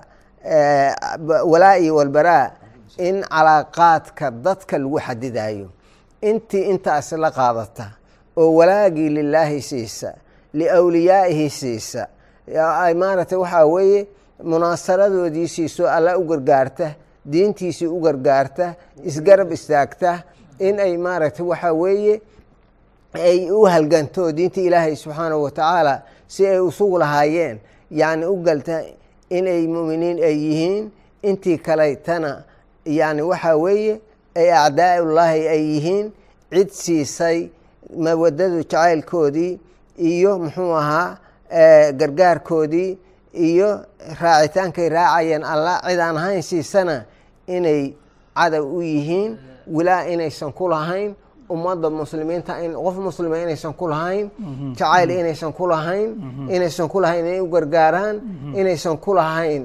walaa-i 1.52 1.90
walbaraa 1.90 2.50
in 2.98 3.16
calaaqaadka 3.32 4.26
dadka 4.44 4.78
lagu 4.78 4.98
xadidayo 5.06 5.68
intii 6.28 6.64
intaas 6.72 7.08
la 7.22 7.30
qaadata 7.38 7.86
oo 8.40 8.50
walaagii 8.58 9.08
lilaahi 9.16 9.60
siisa 9.62 10.10
liawliyaa'ihi 10.58 11.50
siisa. 11.50 12.02
Maaragtay 13.00 13.38
waxaa 13.38 13.66
weeye 13.74 14.00
munaasaradoodii 14.44 15.48
siiso 15.48 15.88
alla 15.88 16.18
u 16.18 16.24
gargaarta 16.24 16.90
diintiisii 17.32 17.86
u 17.86 18.00
gargaarta 18.00 18.74
isgarab 19.04 19.52
istaagta 19.52 20.22
in 20.58 20.78
ay 20.80 20.96
maaragtay 20.96 21.46
waxaa 21.46 21.72
weeye 21.72 22.20
ay 23.14 23.50
u 23.50 23.64
halganto 23.66 24.32
diinta 24.32 24.60
ilaahay 24.60 24.96
subxaanahu 24.96 25.42
wa 25.42 25.50
tacaala 25.50 26.02
si 26.26 26.46
ay 26.46 26.58
usugu 26.58 26.98
lahaayeen. 26.98 27.58
Yacni 27.90 28.24
u 28.26 28.36
galta 28.42 28.82
inay 29.30 29.66
mu'miniin 29.66 30.18
ay 30.22 30.36
yihiin 30.44 30.90
intii 31.22 31.58
kalaytana 31.58 32.44
yacni 32.86 33.22
waxaa 33.22 33.56
weeye 33.56 34.00
ay 34.36 34.52
acdaaullaahi 34.52 35.48
ay 35.48 35.62
yihiin 35.74 36.12
cid 36.52 36.68
siisay 36.70 37.48
mawadadu 37.98 38.56
jacaylkoodii 38.62 39.58
iyo 39.98 40.38
muxuu 40.38 40.72
ahaa 40.82 41.18
gargaarkoodii 42.00 42.98
iyo 43.34 43.68
raacitaankay 44.20 44.88
raacayeen 44.88 45.44
alla 45.44 45.74
cid 45.86 46.00
aan 46.00 46.16
ahayn 46.16 46.42
siisana 46.42 46.96
inay 47.46 47.94
cadow 48.36 48.64
u 48.76 48.80
yihiin 48.82 49.32
wilaa 49.76 50.02
inaysan 50.12 50.52
ku 50.52 50.68
lahayn 50.68 51.14
ummadda 51.50 51.90
muslimiinta 51.90 52.52
in 52.64 52.72
qof 52.74 52.96
muslima 52.98 53.36
inaysan 53.44 53.74
ku 53.74 53.86
lahayn 53.92 54.26
jacayl 54.78 55.10
inaysan 55.10 55.52
ku 55.52 55.64
lahayn 55.72 56.10
inaysan 56.54 56.88
ku 56.92 56.98
lahayn 57.00 57.24
inay 57.26 57.40
u 57.40 57.46
gargaaraan 57.54 58.16
inaysan 58.60 58.96
ku 59.04 59.14
lahayn 59.14 59.62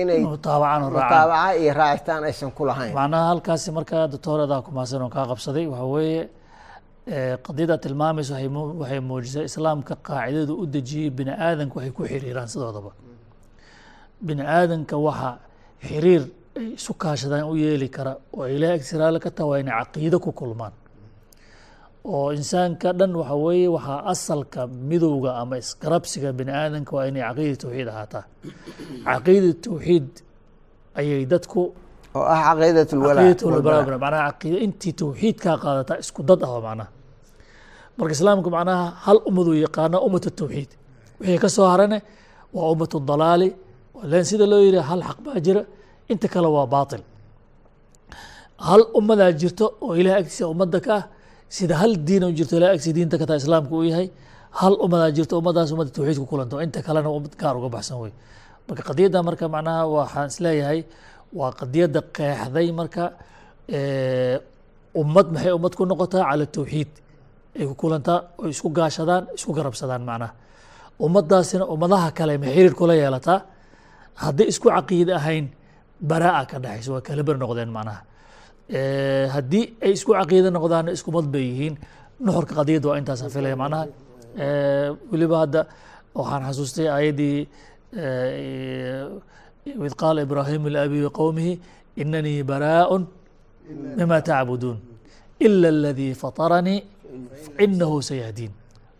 inay 0.00 0.20
mutaabaca 0.24 1.56
iyo 1.60 1.72
raacitaan 1.80 2.24
aysan 2.24 2.50
ku 2.56 2.64
lahayn. 2.64 2.92
Macnaha 2.96 3.24
halkaasi 3.32 3.68
markaa 3.76 4.06
doctooradaa 4.12 4.62
kumaasan 4.66 5.02
oo 5.04 5.10
kaa 5.12 5.26
qabsaday 5.30 5.66
waxaa 5.72 5.90
weeye 5.94 6.22
qadiyada 7.06 7.76
tilmaamaysa 7.82 8.34
waxay 8.80 9.00
muujisay 9.00 9.44
islaamka 9.50 9.94
qaacidadu 10.08 10.54
u 10.62 10.66
dejiyey 10.74 11.10
bini 11.10 11.30
aadanka 11.46 11.74
waxay 11.78 11.92
ku 11.96 12.02
xiriiraan 12.10 12.48
sidoodaba. 12.52 12.92
Bini 14.26 14.42
aadanka 14.42 14.96
waxa 15.06 15.30
xiriir 15.88 16.22
ay 16.58 16.66
isu 16.78 16.92
kaashadaan 17.02 17.44
u 17.50 17.54
yeeli 17.56 17.88
kara 17.96 18.12
oo 18.36 18.46
ilaah 18.46 18.74
agsiraale 18.78 19.18
ka 19.24 19.30
taha 19.30 19.58
inay 19.60 19.74
caqiido 19.80 20.18
ku 20.24 20.30
kulmaan. 20.32 20.72
Oo 22.04 22.30
insaanka 22.38 22.92
dhan 22.98 23.12
waxa 23.20 23.34
weeye 23.44 23.68
waxaa 23.76 24.00
asalka 24.12 24.66
midowga 24.66 25.30
ama 25.42 25.56
isgarabsiga 25.58 26.30
bini 26.38 26.52
aadanka 26.52 26.92
waa 26.96 27.06
inay 27.10 27.22
caqiida 27.28 27.56
tawxiid 27.62 27.88
ahaataa. 27.92 28.24
Caqiida 29.06 29.50
tawxiid 29.64 30.08
ayay 30.98 31.24
dadku 31.32 31.62
oo 32.18 32.24
ah 32.34 32.40
caqiidat 32.48 32.90
lwalaa 32.98 33.98
manaha 34.04 34.22
caqiida 34.30 34.58
intii 34.66 34.92
tawxiidkaa 35.00 35.56
qaadataa 35.64 35.96
isku 36.04 36.20
dad 36.28 36.40
ah 36.46 36.60
macnaha. 36.66 36.88
Marka 37.98 38.12
islaamku 38.18 38.48
macnaha 38.56 38.84
hal 39.06 39.18
ummaduu 39.28 39.54
yaqaana 39.66 39.96
ummat 40.06 40.24
tawxiid. 40.40 40.70
Wixii 41.20 41.38
ka 41.44 41.48
soo 41.56 41.66
harane 41.72 41.98
waa 42.56 42.68
ummat 42.74 42.92
dalaali. 43.10 43.48
Len 44.10 44.24
sida 44.30 44.44
loo 44.52 44.60
yidhi 44.66 44.80
hal 44.90 45.00
xaq 45.08 45.18
baa 45.26 45.38
jira 45.46 45.62
inta 46.12 46.26
kale 46.34 46.48
waa 46.56 46.66
baatil. 46.74 47.02
Hal 48.68 48.82
ummadaa 48.98 49.30
jirto 49.40 49.66
oo 49.84 49.94
ilaah 50.00 50.16
agtiisa 50.20 50.44
ummadda 50.52 50.78
ka 50.86 50.92
ah 50.98 51.04
sida 51.56 51.74
hal 51.82 51.92
diin 52.06 52.24
u 52.24 52.30
jirto 52.38 52.54
ilaah 52.58 52.72
agtiisa 52.74 52.94
diinta 52.98 53.16
ka 53.20 53.24
taha 53.28 53.38
islaamku 53.42 53.72
uu 53.78 53.86
yahay 53.92 54.08
hal 54.60 54.74
ummadaa 54.84 55.10
jirto 55.16 55.34
ummaddaas 55.40 55.68
ummadda 55.74 55.92
tawxiid 55.96 56.18
ku 56.22 56.26
kulanto 56.32 56.56
inta 56.64 56.78
kalena 56.86 57.08
ummad 57.16 57.34
gaar 57.40 57.54
uga 57.60 57.68
baxsan 57.76 57.96
wey 58.02 58.12
marka 58.68 58.82
qadiyadda 58.88 59.18
marka 59.28 59.44
macnaha 59.54 59.82
waxaan 59.96 60.28
is 60.32 60.38
leeyahay 60.44 60.80
waa 61.38 61.50
qadiyadda 61.60 62.00
qeexday 62.16 62.68
marka 62.80 63.04
ummad 65.00 65.26
maxay 65.34 65.52
ummad 65.58 65.72
ku 65.78 65.82
noqotaa? 65.90 66.24
Cala 66.30 66.46
tawxiid. 66.56 66.90
Ay 67.58 67.64
ku 67.68 67.74
kulantaa 67.82 68.18
oo 68.40 68.48
isku 68.54 68.68
gaashadaan 68.78 69.24
isku 69.36 69.50
garabsadaan 69.56 70.02
macnaha 70.08 70.32
ummaddaasina 71.04 71.64
ummadaha 71.74 72.08
kale 72.18 72.34
ma 72.42 72.46
xiriir 72.54 72.74
kula 72.78 72.94
yeelataa 73.00 73.38
hadday 74.24 74.46
isku 74.52 74.66
caqiide 74.76 75.12
ahayn 75.20 75.46
baraa'a 76.10 76.42
ka 76.50 76.56
dhexayso 76.64 76.90
waa 76.94 77.04
kala 77.06 77.22
ber 77.28 77.36
noqdeen 77.42 77.70
macnaha. 77.76 78.00
Haddii 79.34 79.64
ay 79.84 79.92
isku 79.96 80.10
caqiide 80.18 80.48
noqdaana 80.56 80.90
isku 80.96 81.10
mad 81.16 81.26
bay 81.32 81.44
yihiin. 81.50 81.74
Nuxurka 82.24 82.52
qadiyadda 82.60 82.86
waa 82.90 82.98
intaasaan 83.00 83.30
filaya 83.34 83.56
macnaha. 83.62 83.84
Weliba 85.10 85.36
hadda 85.42 85.60
waxaan 86.18 86.42
xasuustay 86.48 86.86
aayaddii 86.96 87.38
id 89.66 89.94
qaala 90.02 90.18
ibraahimu 90.26 90.66
liabi 90.74 90.98
qowmihi 91.18 91.52
inanii 92.02 92.42
baraaءu 92.50 92.96
mima 93.98 94.18
tacbuduun 94.28 94.78
ila 95.46 95.68
اladii 95.74 96.12
fataranii 96.22 96.78
inahu 97.64 97.96
sayahdiin 98.10 98.52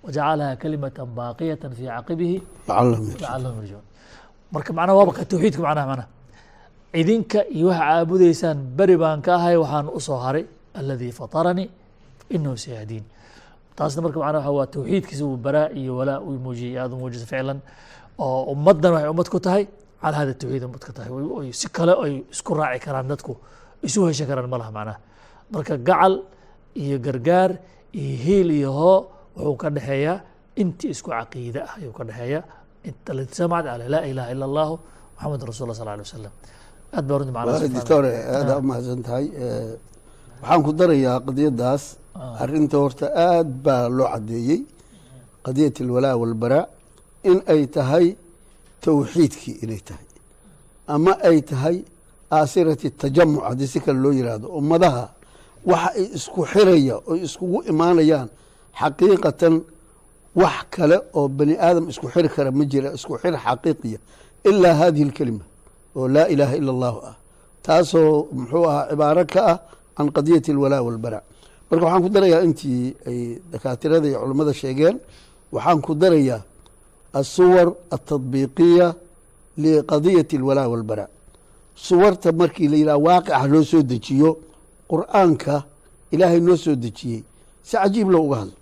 wajacalaha 0.05 0.57
kalimata 0.63 1.03
baaqiyata 1.19 1.67
fii 1.77 1.89
caqibihi 1.95 2.37
lacalahum 3.23 3.57
yarjicuun 3.61 3.85
marka 4.55 4.71
macnaha 4.79 4.97
waaba 4.99 5.13
ka 5.19 5.25
tawxiidka 5.33 5.61
macnaha 5.67 5.87
manaa 5.93 6.09
idinka 7.01 7.41
iyo 7.57 7.67
waxaa 7.71 7.89
caabudaysaan 7.91 8.59
beri 8.79 8.97
baan 9.03 9.19
ka 9.27 9.31
ahay 9.39 9.57
waxaan 9.63 9.87
u 9.99 10.01
soo 10.07 10.19
haray 10.25 10.45
aladii 10.81 11.13
fataranii 11.21 11.69
inahu 12.37 12.57
sayahdiin 12.65 13.05
taasna 13.77 14.01
marka 14.05 14.19
macnaha 14.25 14.51
waa 14.59 14.67
tawxiidkiisa 14.75 15.25
uu 15.31 15.37
baraa 15.47 15.69
iyo 15.81 15.93
walaa 15.99 16.19
uu 16.27 16.37
muujiyay 16.45 16.77
aad 16.83 16.93
muujisa 17.01 17.27
ficlan 17.33 17.59
oo 18.25 18.41
ummaddan 18.55 18.93
waxay 18.95 19.11
ummad 19.15 19.29
ku 19.35 19.39
tahay 19.47 19.65
cala 20.03 20.17
hada 20.21 20.33
tawxiid 20.41 20.63
ummad 20.67 20.83
ka 20.87 20.93
tahay. 20.97 21.11
Si 21.61 21.67
kale 21.77 21.93
ay 22.05 22.15
isku 22.35 22.53
raaci 22.59 22.79
karaan 22.87 23.07
dadku. 23.13 23.33
Isu 23.87 23.99
heshan 24.09 24.27
karaan 24.31 24.49
ma 24.53 24.59
laha 24.63 24.71
macnaha. 24.77 24.99
Marka 25.53 25.75
gacal 25.89 26.15
iyo 26.83 26.97
gargaar 27.07 27.51
iyo 28.01 28.15
hiil 28.25 28.49
iyo 28.59 28.71
hoo 28.79 28.99
wuxuu 29.37 29.57
ka 29.63 29.69
dhexeeyaa 29.77 30.17
intii 30.61 30.91
isku 30.95 31.09
caqiide 31.11 31.61
ah 31.67 31.73
ayuu 31.79 31.93
ka 31.99 32.05
dhexeeyaa. 32.09 32.43
Samcat 33.39 33.65
ala 33.73 33.85
laa 33.95 34.05
ilaha 34.11 34.29
ila 34.35 34.45
allahu 34.51 34.75
maxamed 35.17 35.43
rasul 35.51 35.67
la 35.71 35.75
sal 35.79 35.89
alay 35.93 36.03
wasalam 36.09 36.33
aad 36.97 37.05
baa 37.09 37.17
runti 37.21 37.33
macnaha 37.37 37.69
doctor 37.77 38.03
aada 38.37 38.53
u 38.61 38.63
mahadsan 38.71 39.01
tahay 39.07 39.27
waxaan 40.43 40.61
ku 40.67 40.71
darayaa 40.81 41.17
qadiyadaas 41.27 41.83
arrinta 42.43 42.77
horta 42.83 43.07
aad 43.27 43.49
baa 43.67 43.85
loo 43.99 44.09
caddeeyey. 44.15 44.61
Qadiyat 45.47 45.77
alwalaa 45.85 46.15
walbaraa 46.23 46.65
in 47.31 47.39
ay 47.55 47.63
tahay 47.77 48.07
tawxiidkii 48.85 49.57
inay 49.65 49.81
tahay. 49.89 50.07
Ama 50.95 51.13
ay 51.29 51.39
tahay 51.51 51.77
aasirati 52.37 52.91
tajamuc 52.91 53.43
haddii 53.49 53.67
si 53.73 53.81
kale 53.81 53.99
loo 54.05 54.13
yihahdo 54.13 54.49
ummadaha 54.59 55.05
waxa 55.71 55.91
ay 55.99 56.07
isku 56.19 56.41
xiraya 56.53 56.97
oy 57.11 57.19
iskugu 57.27 57.59
imaanayaan 57.71 58.29
xaqiiqatan 58.81 59.55
wax 60.35 60.57
kale 60.75 60.97
oo 61.15 61.29
bani 61.29 61.55
aadam 61.67 61.85
isku 61.93 62.07
xiri 62.15 62.29
kara 62.35 62.51
ma 62.59 62.65
jira 62.73 62.89
isku 62.99 63.15
xir 63.23 63.35
xaqiiqiya 63.45 63.99
ilaa 64.49 64.75
hadihi 64.81 65.05
اlkelima 65.09 65.45
oo 65.97 66.09
laa 66.15 66.27
ilaaha 66.35 66.55
ila 66.61 66.71
allahu 66.77 66.99
ah. 67.11 67.15
Taasoo 67.63 68.27
muxuu 68.33 68.65
ahaa 68.71 68.89
cibaaro 68.91 69.25
ka 69.35 69.41
ah 69.53 69.59
can 69.97 70.09
qadiyati 70.17 70.51
alwalaa 70.55 70.83
walbaraa 70.87 71.23
marka 71.71 71.85
waxaan 71.87 72.03
ku 72.05 72.09
darayaa 72.17 72.43
intii 72.49 72.95
ay 73.09 73.19
dakaatirada 73.53 74.07
iyo 74.09 74.19
culammada 74.23 74.53
sheegeen 74.61 74.97
waxaan 75.55 75.79
ku 75.87 75.93
darayaa 75.95 76.41
الصور 77.16 77.76
التطبيقية 77.94 78.88
لقضية 79.58 80.28
الولاء 80.34 80.68
والبراء 80.68 81.10
suwarta 81.88 82.32
markii 82.32 82.68
la 82.68 82.78
yidhaha 82.78 82.98
waaqica 82.98 83.48
loo 83.48 83.64
soo 83.64 83.82
dejiyo 83.82 84.38
qur-aanka 84.90 85.64
ilaahay 86.12 86.40
noo 86.40 86.56
soo 86.58 86.76
dejiyey 86.76 87.24
si 87.64 87.78
cajiib 87.78 88.10
loo 88.12 88.24
uga 88.28 88.38
hadlo 88.42 88.56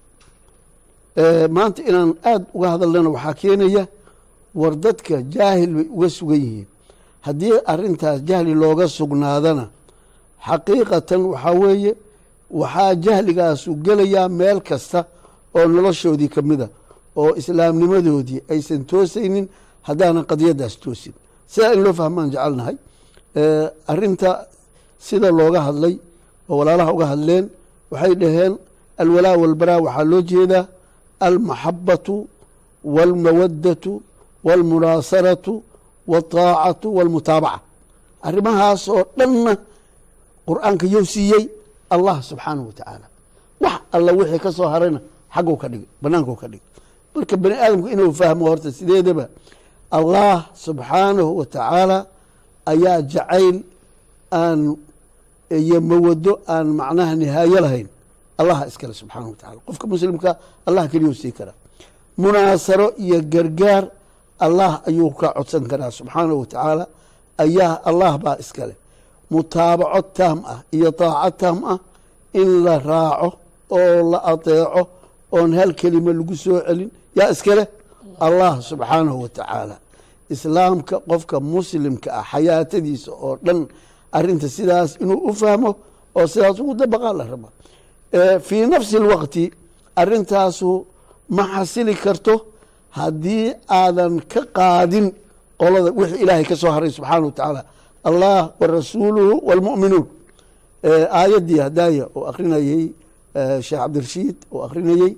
maanta 1.56 1.82
inaan 1.90 2.14
aada 2.24 2.46
uga 2.54 2.68
hadalnana 2.74 3.10
waxaa 3.10 3.34
keenaya 3.34 3.84
war 4.56 4.76
dadka 4.76 5.16
jaahil 5.36 5.72
bay 5.76 5.88
uga 5.96 6.10
sugan 6.10 6.40
yihiin 6.46 6.66
haddii 7.22 7.54
arintaas 7.72 8.20
jahli 8.30 8.54
looga 8.54 8.88
sugnaadana 8.88 9.66
xaqiiqatan 10.48 11.22
waxaa 11.32 11.52
weeye 11.64 11.92
waxaa 12.52 12.96
jahligaasu 13.06 13.70
gelayaa 13.86 14.30
meel 14.30 14.60
kasta 14.62 15.00
oo 15.56 15.66
noloshoodii 15.68 16.30
ka 16.36 16.42
mida 16.42 16.68
oo 17.17 17.31
islaamnimadoodii 17.41 18.41
aysan 18.53 18.83
toosaynin 18.91 19.47
haddaanan 19.89 20.25
qadiyadaas 20.31 20.75
toosin. 20.83 21.15
Sidaa 21.53 21.73
in 21.75 21.83
loo 21.85 21.93
fahmaan 22.01 22.29
jecelnahay 22.35 22.77
arinta 23.93 24.31
sida 25.07 25.29
looga 25.39 25.61
hadlay 25.69 25.95
oo 26.51 26.57
walaalaha 26.61 26.91
uga 26.97 27.07
hadleen 27.13 27.45
waxay 27.93 28.15
dhaheen 28.23 28.53
alwalaa 29.03 29.37
walbaraa 29.43 29.79
waxaa 29.87 30.05
loo 30.13 30.23
jeedaa 30.31 30.65
almaxabatu 31.27 32.15
walmawadatu 32.97 33.93
walmunaasaratu 34.47 35.53
waltaacatu 36.13 36.89
walmutaabaca. 36.97 37.61
Arrimahaas 38.29 38.83
oo 38.95 39.03
dhanna 39.19 39.53
qur'aanka 40.49 40.87
yow 40.95 41.05
siiyey 41.15 41.45
allah 41.95 42.17
subxaanahu 42.31 42.67
wa 42.71 42.75
tacaala 42.79 43.07
wax 43.65 43.77
alla 43.97 44.11
wixii 44.19 44.39
ka 44.45 44.51
soo 44.59 44.69
harayna 44.75 45.01
xagguu 45.35 45.57
ka 45.63 45.67
dhigay 45.73 45.89
banaanku 46.03 46.33
ka 46.41 46.47
dhigay 46.53 46.67
marka 47.21 47.37
bani 47.43 47.55
aadamku 47.65 47.87
inuu 47.95 48.13
fahmo 48.21 48.43
horta 48.51 48.69
sideedaba 48.79 49.25
allah 49.99 50.37
subxaanahu 50.67 51.31
wa 51.41 51.45
tacaala 51.55 51.99
ayaa 52.73 52.99
jacayl 53.13 53.57
aan 54.41 54.61
iyo 55.61 55.79
mawado 55.91 56.33
aan 56.55 56.67
macnaha 56.81 57.13
nihaayo 57.23 57.59
lahayn. 57.67 57.89
Allaha 58.41 58.63
iskale 58.71 58.95
subxaanahu 59.01 59.31
wa 59.35 59.39
tacala 59.43 59.59
qofka 59.67 59.85
muslimka 59.93 60.31
allah 60.69 60.83
keliyuu 60.93 61.15
sii 61.23 61.33
karaa. 61.39 61.57
Munaasaro 62.23 62.87
iyo 63.05 63.19
gargaar 63.35 63.85
allah 64.47 64.73
ayuu 64.89 65.11
ka 65.21 65.29
codsan 65.37 65.65
karaa 65.71 65.91
subxaanahu 65.99 66.39
wa 66.43 66.47
tacaala. 66.53 66.85
Ayaa 67.45 67.75
allah 67.91 68.13
baa 68.25 68.37
iskale 68.43 68.75
mutaabaco 69.33 70.01
taam 70.19 70.39
ah 70.53 70.59
iyo 70.77 70.89
daaco 71.01 71.31
taam 71.43 71.59
ah 71.73 71.79
in 72.41 72.49
la 72.65 72.75
raaco 72.91 73.29
oo 73.77 73.97
la 74.13 74.19
adeeco 74.33 74.83
oon 75.37 75.51
hal 75.59 75.71
kelima 75.81 76.11
lagu 76.19 76.35
soo 76.45 76.59
celin 76.67 76.91
yaa 77.19 77.31
iskale 77.35 77.65
allah 78.27 78.53
subxaanahu 78.71 79.19
wa 79.25 79.29
tacaala 79.29 79.77
islaamka 80.35 80.97
qofka 81.11 81.37
muslimka 81.55 82.09
ah 82.21 82.25
xayaatadiisa 82.33 83.11
oo 83.25 83.35
dhan 83.47 83.59
arinta 84.17 84.49
sidaas 84.57 84.91
inuu 85.03 85.19
u 85.29 85.33
fahmo 85.41 85.71
oo 86.19 86.27
sidaas 86.33 86.57
ugu 86.63 86.75
dabaqaa 86.81 87.13
la 87.19 87.25
raba. 87.33 87.49
Fii 88.47 88.67
nafsi 88.73 88.95
اlwaqti 89.03 89.45
arintaasu 90.01 90.71
ma 91.37 91.43
xasili 91.55 91.95
karto 92.05 92.35
haddii 92.99 93.45
aadan 93.81 94.15
ka 94.33 94.41
qaadin 94.59 95.07
qolada 95.61 95.91
wixii 95.99 96.23
ilaahay 96.25 96.45
ka 96.51 96.57
soo 96.61 96.71
haray 96.77 96.91
subxaana 96.97 97.27
wa 97.27 97.33
tacaala 97.39 97.63
allah 98.09 98.41
wa 98.61 98.67
rasuuluhu 98.77 99.35
wاlmu'minuun 99.49 100.07
aayaddii 101.21 101.59
hadaaya 101.67 102.05
oo 102.17 102.25
akrinayey 102.31 102.83
sheekh 103.67 103.81
cabdirashiid 103.83 104.37
oo 104.55 104.61
akrinayey 104.67 105.13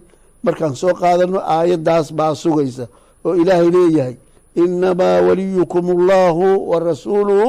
markaan 0.45 0.75
soo 0.81 0.95
qaadano 1.03 1.39
aayaddaas 1.57 2.07
baa 2.19 2.35
sugaysa 2.43 2.85
oo 3.27 3.33
ilaahay 3.43 3.69
leeyahay 3.77 4.15
inamaa 4.63 5.17
waliyukum 5.27 5.85
allahu 5.97 6.47
wa 6.71 6.77
rasuuluhu 6.89 7.49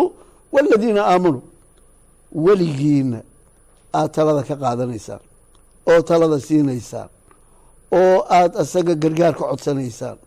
waladiina 0.53 1.01
aamanuu 1.11 1.43
weligiina 2.45 3.19
aad 3.97 4.09
talada 4.15 4.41
ka 4.49 4.55
qaadanaysaan 4.63 5.21
oo 5.91 6.01
talada 6.09 6.37
siinaysaan 6.47 7.09
oo 7.99 8.17
aad 8.37 8.51
asaga 8.63 8.93
gargaar 9.03 9.33
ka 9.37 9.43
codsanaysaan. 9.49 10.17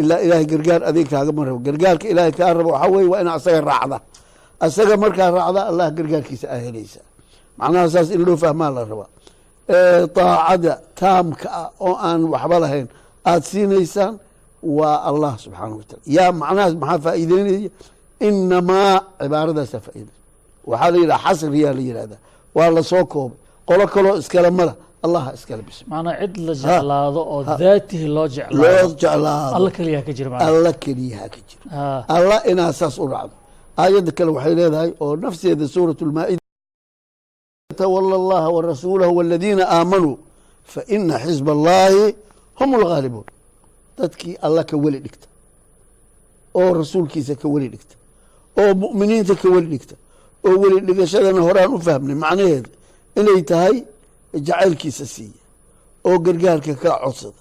Ilaa 0.00 0.20
ilaahay 0.24 0.46
gargaar 0.52 0.80
adeeg 0.88 1.08
kaagama 1.12 1.42
rabo. 1.46 1.58
Gargaarka 1.66 2.06
ilaahay 2.12 2.32
kaa 2.38 2.52
rabo 2.58 2.70
waxaa 2.72 2.90
weye 2.94 3.08
waa 3.12 3.20
ina 3.22 3.32
asaga 3.38 3.60
raacda. 3.70 3.98
Asaga 4.66 4.94
markaa 5.02 5.30
raacda 5.36 5.60
allah 5.70 5.86
gargaarkiisa 5.96 6.46
aa 6.54 6.60
helaysaa 6.66 7.04
macnaha 7.58 7.86
saas 7.94 8.08
in 8.14 8.22
loo 8.26 8.36
fahmaa 8.42 8.70
la 8.76 8.82
rabaa 8.90 9.10
daacada 10.16 10.72
taamka 11.00 11.46
ah 11.60 11.68
oo 11.86 11.94
aan 12.08 12.20
waxba 12.32 12.56
lahayn 12.64 12.86
aada 13.30 13.44
siinaysaan 13.50 14.14
waa 14.78 14.96
allah 15.10 15.32
subxaana 15.44 15.74
wa 15.80 15.84
taala. 15.88 16.02
Yaa 16.16 16.30
macnahaas 16.40 16.74
maxaa 16.82 16.98
faa'iideynaya 17.06 17.70
inamaa 18.28 18.94
cibaaradaasa 19.20 19.78
faa'iida 19.86 20.12
waxaa 20.70 20.90
la 20.94 20.98
yidhaha 21.02 21.22
xasriyaa 21.26 21.72
la 21.78 21.82
yidhahdaa. 21.88 22.20
Waa 22.56 22.70
la 22.76 22.82
soo 22.90 23.04
koobay. 23.12 23.38
Qolo 23.68 23.84
kaloo 23.94 24.16
iskale 24.22 24.50
mala. 24.58 24.74
Allaha 25.06 25.30
iskale 25.38 25.62
bis 25.68 25.78
macnaa 25.90 26.14
cid 26.20 26.34
la 26.46 26.52
jeclaado 26.62 27.20
oo 27.34 27.40
daatihi 27.62 28.06
loo 28.16 28.26
jeclaado 28.36 28.88
jeclaado. 29.02 29.54
alla 29.56 29.70
keliya 29.76 30.00
ka 30.06 30.12
jira 30.18 30.38
alla 30.48 30.72
keliyaha 30.84 31.26
ka 31.34 31.40
jiro 31.48 31.62
Ah, 31.80 32.00
alla 32.16 32.36
inaad 32.50 32.74
saas 32.80 32.96
u 33.04 33.06
raacdo 33.12 33.34
aayadda 33.82 34.10
kale 34.18 34.30
waxay 34.36 34.54
leedahay 34.58 34.90
oo 35.04 35.12
nafseeda 35.22 35.64
suurat 35.74 36.00
lmaa'ida 36.08 36.42
tawala 37.78 38.14
allaha 38.20 38.48
warasuulahu 38.56 39.12
waladiina 39.18 39.64
aamanuu 39.76 40.16
faina 40.72 41.14
xisba 41.24 41.52
allahi 41.56 42.14
hum 42.58 42.70
lgaalibuun 42.82 43.26
dadkii 43.98 44.34
alla 44.46 44.62
ka 44.70 44.76
weli 44.84 44.98
dhigta 45.04 45.26
oo 46.58 46.70
rasuulkiisa 46.80 47.34
ka 47.42 47.46
weli 47.54 47.68
dhigta 47.72 47.94
oo 48.60 48.70
mu'miniinta 48.82 49.34
ka 49.42 49.48
weli 49.54 49.66
dhigta 49.72 49.94
oo 50.46 50.54
weli 50.62 50.80
dhigashadana 50.86 51.40
horaan 51.46 51.70
u 51.74 51.78
fahmnay 51.86 52.16
macnaheeda 52.24 52.70
inay 53.18 53.42
tahay 53.50 53.76
jacaylkiisa 54.46 55.06
siiya 55.14 55.40
oo 56.08 56.16
gargaarka 56.24 56.74
ka 56.82 56.90
codsada 57.04 57.40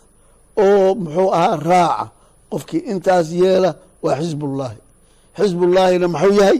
oo 0.63 0.95
muxuu 1.02 1.30
ahaa 1.38 1.56
raaca 1.69 2.06
qofkii 2.52 2.82
intaas 2.91 3.28
yeela 3.41 3.71
waa 4.04 4.15
xisbullaahi. 4.21 4.78
Xisbullaahina 5.38 6.08
maxuu 6.15 6.34
yahay 6.41 6.60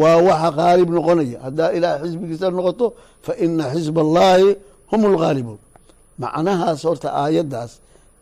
waa 0.00 0.16
waxa 0.28 0.50
qaalib 0.58 0.88
noqonaya. 0.96 1.38
Haddaa 1.46 1.70
ilaah 1.76 1.94
xisbigiisa 2.02 2.46
noqoto 2.58 2.86
fa 3.24 3.32
ina 3.44 3.64
xisba 3.74 4.00
allaahi 4.06 4.48
hum 4.90 5.02
lgaalibuun 5.14 5.60
macnahaas 6.22 6.80
horta 6.88 7.08
aayaddaas 7.22 7.72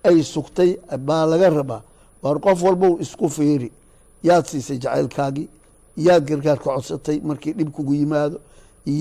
ay 0.09 0.18
sugtay 0.35 0.70
baa 1.09 1.24
laga 1.33 1.48
rabaa. 1.59 1.83
Waar 2.22 2.38
qof 2.44 2.59
walbow 2.66 2.92
isku 3.04 3.26
fiiri 3.37 3.70
yaad 4.28 4.44
siisay 4.50 4.78
jacaylkaagii 4.85 5.48
yaad 6.06 6.22
gargaar 6.30 6.59
ka 6.59 6.68
codsatay 6.74 7.16
markii 7.28 7.52
dhib 7.59 7.70
kugu 7.76 7.94
yimaado 8.00 8.38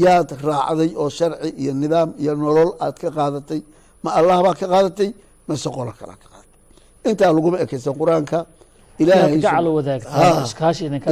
yaad 0.03 0.29
raacday 0.47 0.91
oo 1.01 1.09
sharci 1.17 1.49
iyo 1.61 1.73
nidaam 1.81 2.09
iyo 2.21 2.33
nolol 2.35 2.71
aad 2.85 2.95
ka 3.01 3.09
qaadatay 3.17 3.61
ma 4.03 4.09
allah 4.19 4.37
baa 4.45 4.55
ka 4.61 4.67
qaadatay 4.73 5.09
mase 5.47 5.69
qolo 5.75 5.91
kalaa 5.99 6.17
ka 6.23 6.27
qaadatay. 6.33 7.09
Intaa 7.09 7.31
laguma 7.35 7.57
ekeysan 7.63 7.93
qur'aanka 7.99 8.37
ilaahay 9.01 9.33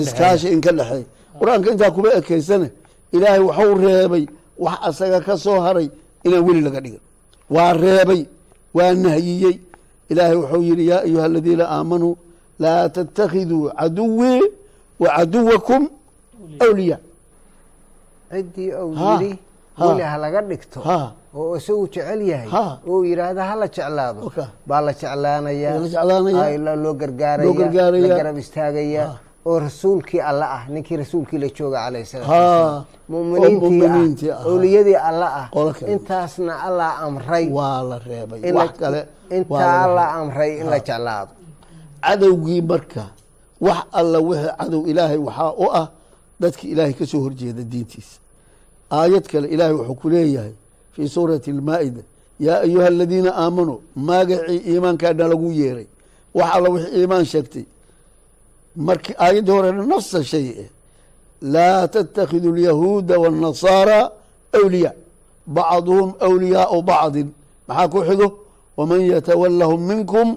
iskaashi 0.06 0.48
idinka 0.48 0.72
dhexeey 0.80 1.04
qur'aanka 1.40 1.68
intaa 1.74 1.92
kuma 1.96 2.10
ekeysane 2.20 2.68
ilaahay 3.16 3.42
waxau 3.50 3.72
reebay 3.86 4.24
wax 4.66 4.78
asaga 4.90 5.20
ka 5.28 5.34
soo 5.46 5.60
haray 5.66 5.88
inaan 6.26 6.44
weli 6.48 6.62
laga 6.68 6.80
dhigin 6.86 7.04
waa 7.56 7.72
reebay 7.84 8.22
waa 8.78 8.94
nahyiyey 9.04 9.56
ilaahay 10.12 10.36
wuxuu 10.42 10.64
yihi 10.70 10.84
yaa 10.92 11.02
ayuha 11.08 11.26
aladiina 11.30 11.66
aamanuu 11.76 12.14
laa 12.64 12.84
tattakhiduu 12.96 13.64
caduwii 13.80 14.42
wa 15.02 15.08
caduwakum 15.18 15.84
awliyaa 16.66 17.00
ciddii 18.32 18.72
yidhi 19.02 19.32
ha. 19.78 19.86
weli 19.88 20.02
ha 20.12 20.18
laga 20.24 20.42
dhigto. 20.50 20.80
Oo 21.38 21.58
isagu 21.58 21.86
jecel 21.94 22.22
yahay. 22.32 22.50
Ha. 22.56 22.64
oo 22.90 23.04
yidhaahda 23.10 23.42
ha 23.50 23.56
la 23.62 23.68
jeclaado. 23.76 24.20
Baa 24.70 24.82
la 24.88 24.92
jeclaanayaa 25.00 26.76
loo 26.84 26.94
gargaaraya 27.02 27.46
Loo 27.48 27.54
gargaaraya. 27.62 28.08
la 28.08 28.18
garab 28.20 28.38
istaagaya 28.44 29.04
oo 29.48 29.60
rasuulkii 29.60 30.20
alle 30.30 30.46
ah 30.58 30.64
ninkii 30.74 30.98
rasuulkii 31.04 31.38
la 31.44 31.48
jooga 31.58 31.80
Oo 32.30 32.84
muminiintii 33.10 34.32
ah 34.32 34.46
owliyadii 34.52 34.96
alle 35.10 35.26
ah 35.26 35.48
intaasna 35.94 36.54
allah 36.68 36.92
amray. 37.04 37.46
Waa 37.58 37.82
la 37.90 37.98
reebay 38.08 38.40
la- 38.52 38.60
wax 38.60 38.72
kale 38.80 39.02
intaa 39.38 39.88
reebay. 39.88 40.22
amray 40.22 40.52
in 40.60 40.66
la 40.70 40.80
jeclaado 40.80 41.32
cadowgii 42.02 42.62
marka 42.62 43.04
wax 43.62 43.78
alla 44.00 44.20
wixii 44.20 44.52
cadow 44.60 44.88
ilaahay 44.88 45.18
waxaa 45.18 45.52
u 45.64 45.66
ah 45.82 45.88
dadki 46.40 46.68
ilaahay 46.74 46.94
ka 46.94 47.06
soo 47.06 47.20
horjeeda 47.26 47.64
diintiisa 47.64 48.20
aayad 48.92 49.26
kale 49.32 49.48
ilaahay 49.48 49.74
wuxuu 49.76 49.96
ku 49.96 50.10
leeyahay 50.10 50.52
fii 50.94 51.08
suurati 51.10 51.52
almaa'ida 51.52 52.02
yaa 52.40 52.60
ayuha 52.68 52.88
aladiina 52.88 53.32
aamanuu 53.44 53.82
magacii 53.96 54.58
iimaankaana 54.70 55.28
lagu 55.28 55.52
yeeray. 55.52 55.88
Wax 56.36 56.50
alla 56.56 56.70
wixii 56.70 57.00
iimaan 57.00 57.26
sheegtay 57.26 57.64
markii 58.88 59.16
aayaddii 59.20 59.52
horena 59.52 59.84
nafsa 59.86 60.24
shay 60.24 60.48
eh 60.64 60.70
laa 61.42 61.88
tattakhidu 61.88 62.54
alyahuuda 62.54 63.20
waاnnasaara 63.20 64.12
awliyaa 64.54 64.94
bacduhum 65.48 66.14
awliyaau 66.20 66.82
bacdin. 66.82 67.28
Maxaa 67.68 67.88
ku 67.88 68.00
xigo? 68.08 68.28
Waman 68.78 69.02
yatawalahum 69.02 69.82
minkum 69.92 70.28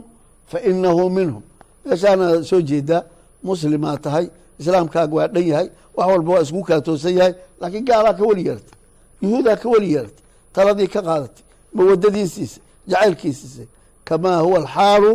fainahu 0.53 1.11
minhum. 1.11 1.43
Meeshaana 1.85 2.45
soo 2.45 2.61
jeedaa 2.61 3.03
muslimaa 3.43 3.97
tahay 3.97 4.27
islaamkaaga 4.61 5.15
waa 5.17 5.29
dhan 5.35 5.47
yahay 5.49 5.69
wax 5.97 6.07
walba 6.11 6.33
waa 6.35 6.43
isku 6.43 6.63
kaatoosan 6.69 7.15
yahay 7.19 7.35
laakiin 7.61 7.85
gaalaa 7.85 8.15
ka 8.19 8.25
weli 8.29 8.43
yeeratay 8.47 8.77
yuhuudaa 9.23 9.57
ka 9.57 9.69
weli 9.69 9.89
yeeratay 9.95 10.25
taladii 10.53 10.87
ka 10.95 11.01
qaadatay 11.03 11.45
mawadadiisiisa 11.75 12.61
jacaylkiisiisa 12.91 13.63
kamaa 14.05 14.41
huwa 14.41 14.59
alxaalu 14.59 15.13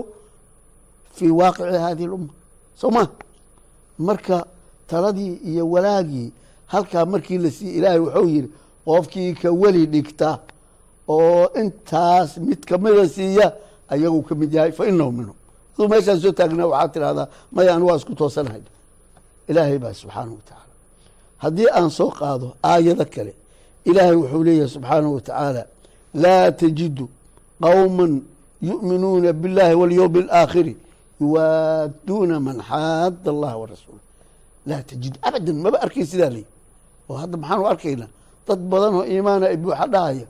fii 1.16 1.30
waaqici 1.40 1.78
hadihi 1.86 2.08
lumma 2.08 2.34
soo 2.80 2.92
ma? 2.92 3.08
Marka 4.00 4.46
taladii 4.88 5.34
iyo 5.50 5.70
walaagii 5.70 6.32
halkaa 6.68 7.06
markii 7.06 7.38
la 7.38 7.52
siiyey 7.52 7.78
ilaahay 7.78 8.00
wuxuu 8.00 8.28
yihi 8.28 8.50
qofkii 8.86 9.34
ka 9.34 9.52
weli 9.52 9.86
dhigta 9.88 10.40
oo 11.08 11.50
intaas 11.62 12.38
mid 12.38 12.60
kamida 12.66 13.10
siiya 13.10 13.54
ayagu 13.90 14.22
ka 14.24 14.36
mid 14.36 14.54
yahay 14.54 14.72
fa 14.72 14.88
inahu 14.88 15.12
minhum. 15.12 15.36
Aduu 15.76 15.88
meeshaan 15.90 16.20
soo 16.20 16.32
taagnaa 16.32 16.68
waxaad 16.68 16.92
tidhahdaa 16.94 17.28
maya 17.52 17.76
anu 17.76 17.86
waa 17.88 17.98
isku 17.98 18.16
toosanahay 18.16 18.62
ilaahay 19.48 19.78
baa 19.78 19.94
subxaanahu 19.94 20.36
watacaala 20.40 20.66
haddii 21.38 21.68
aan 21.78 21.90
soo 21.90 22.10
qaado 22.20 22.48
aayado 22.64 23.06
kale 23.06 23.34
ilaahay 23.86 24.16
wuxuu 24.16 24.44
leeyahay 24.44 24.70
subxaanahu 24.76 25.14
watacaala 25.16 25.66
laa 26.14 26.52
tajidu 26.52 27.10
qowma 27.62 28.06
yu'minuuna 28.62 29.34
biاllahi 29.34 29.76
walyowmi 29.82 30.20
alaakhiri 30.20 30.74
yuwaaduuna 31.21 32.36
man 32.47 32.58
xaada 32.69 33.30
allaha 33.36 33.56
warasuula 33.62 34.01
laa 34.69 34.82
tajid 34.89 35.13
abadan 35.28 35.58
maba 35.63 35.78
arkay 35.86 36.06
sidaa 36.12 36.32
ley 36.36 36.45
oo 37.10 37.15
hadda 37.21 37.36
maxaanu 37.41 37.65
arkaynaa 37.73 38.10
dad 38.47 38.60
badan 38.71 38.93
oo 38.99 39.06
iimaana 39.13 39.45
ay 39.51 39.58
buuxa 39.63 39.86
dhahaya 39.93 40.25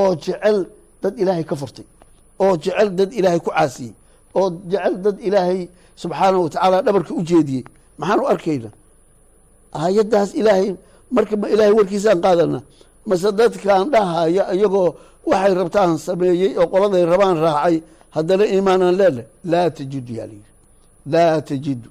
oo 0.00 0.10
jecel 0.24 0.58
dad 1.02 1.14
ilaahay 1.22 1.44
ka 1.50 1.54
furtay 1.60 1.86
oo 2.44 2.54
jecel 2.64 2.88
dad 2.98 3.10
ilaahay 3.18 3.40
ku 3.46 3.50
caasiyey 3.56 3.92
oo 4.38 4.46
jecel 4.70 4.94
dad 5.04 5.16
ilaahay 5.28 5.60
subxaanahu 6.02 6.42
watacaala 6.46 6.76
dhabarka 6.86 7.12
u 7.20 7.22
jeediyey. 7.30 7.64
Maxaanu 8.00 8.22
arkaynaa? 8.32 8.72
Aayaddaas 9.80 10.30
ilaahay 10.40 10.68
marka 11.16 11.34
ma 11.40 11.46
ilaahay 11.54 11.74
warkiisaan 11.78 12.18
qaadana 12.24 12.58
mase 13.08 13.28
dadkaan 13.40 13.84
dhahaya 13.94 14.42
iyagoo 14.56 14.88
waxay 15.30 15.52
rabtaan 15.60 15.92
sameeyey 16.06 16.50
oo 16.60 16.66
qoladay 16.72 17.04
rabaan 17.12 17.36
raacay 17.46 17.76
haddana 18.16 18.44
iimaan 18.54 18.82
aan 18.86 18.96
leenahay 19.00 19.26
laa 19.52 19.68
tajidu 19.78 20.12
yaa 20.18 20.26
layidhi. 20.30 20.50
Laa 21.14 21.36
tajidu. 21.50 21.88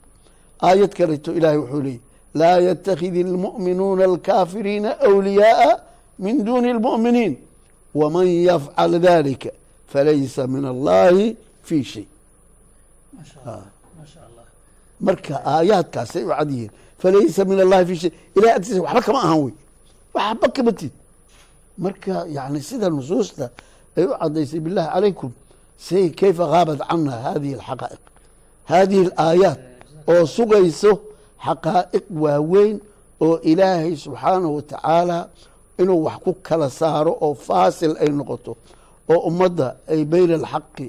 Aayad 0.68 0.92
kaleto 1.00 1.30
ilaahay 1.38 1.60
wuxuu 1.64 1.82
leeyay 1.88 2.02
laa 2.42 2.58
yatakidi 2.70 3.20
اlmu'minuuna 3.28 4.04
alkaafiriina 4.12 4.90
awliyaaa 5.08 5.76
min 6.26 6.36
duuni 6.48 6.68
اlmu'miniin 6.76 7.34
waman 8.00 8.28
yafcal 8.50 8.94
dalika 9.10 9.50
falaysa 9.92 10.42
min 10.56 10.64
allahi 10.74 11.26
fi 11.68 11.78
shay. 11.92 12.06
Marka 15.08 15.34
aayaadkaasay 15.54 16.24
u 16.24 16.32
cad 16.38 16.50
yihiin 16.56 16.72
falaysa 17.02 17.42
min 17.52 17.60
allahi 17.66 17.86
fi 17.90 17.96
shay. 18.02 18.12
Ilahay 18.36 18.56
agtiisa 18.58 18.82
waxba 18.86 19.02
kama 19.08 19.20
ahan 19.26 19.40
wey. 19.46 19.54
Waxba 20.16 20.48
kama 20.56 20.72
tid 20.80 20.94
marka 21.78 22.14
yani 22.38 22.60
sida 22.70 22.88
nusuusta 22.90 23.46
ay 23.98 24.04
u 24.12 24.14
cadaysay 24.22 24.60
billahi 24.66 24.88
calaykum 24.94 25.32
say 25.78 26.10
kayfa 26.10 26.46
haabat 26.54 26.80
cana 26.90 27.12
hadihi 27.12 27.54
alxaqaa'iq 27.56 28.02
hadihi 28.72 29.04
alaayaat 29.18 29.60
oo 30.08 30.26
sugayso 30.26 30.92
xaqaa'iq 31.46 32.06
waaweyn 32.24 32.80
oo 33.22 33.40
ilaahay 33.52 33.96
subxaanahu 33.96 34.56
watacaala 34.56 35.30
inuu 35.80 36.04
wax 36.06 36.18
ku 36.24 36.34
kala 36.48 36.70
saaro 36.70 37.12
oo 37.22 37.34
faasil 37.34 37.94
ay 38.00 38.10
noqoto 38.10 38.58
oo 39.10 39.20
ummadda 39.30 39.76
ay 39.92 40.06
bayna 40.06 40.36
alxaqi 40.42 40.88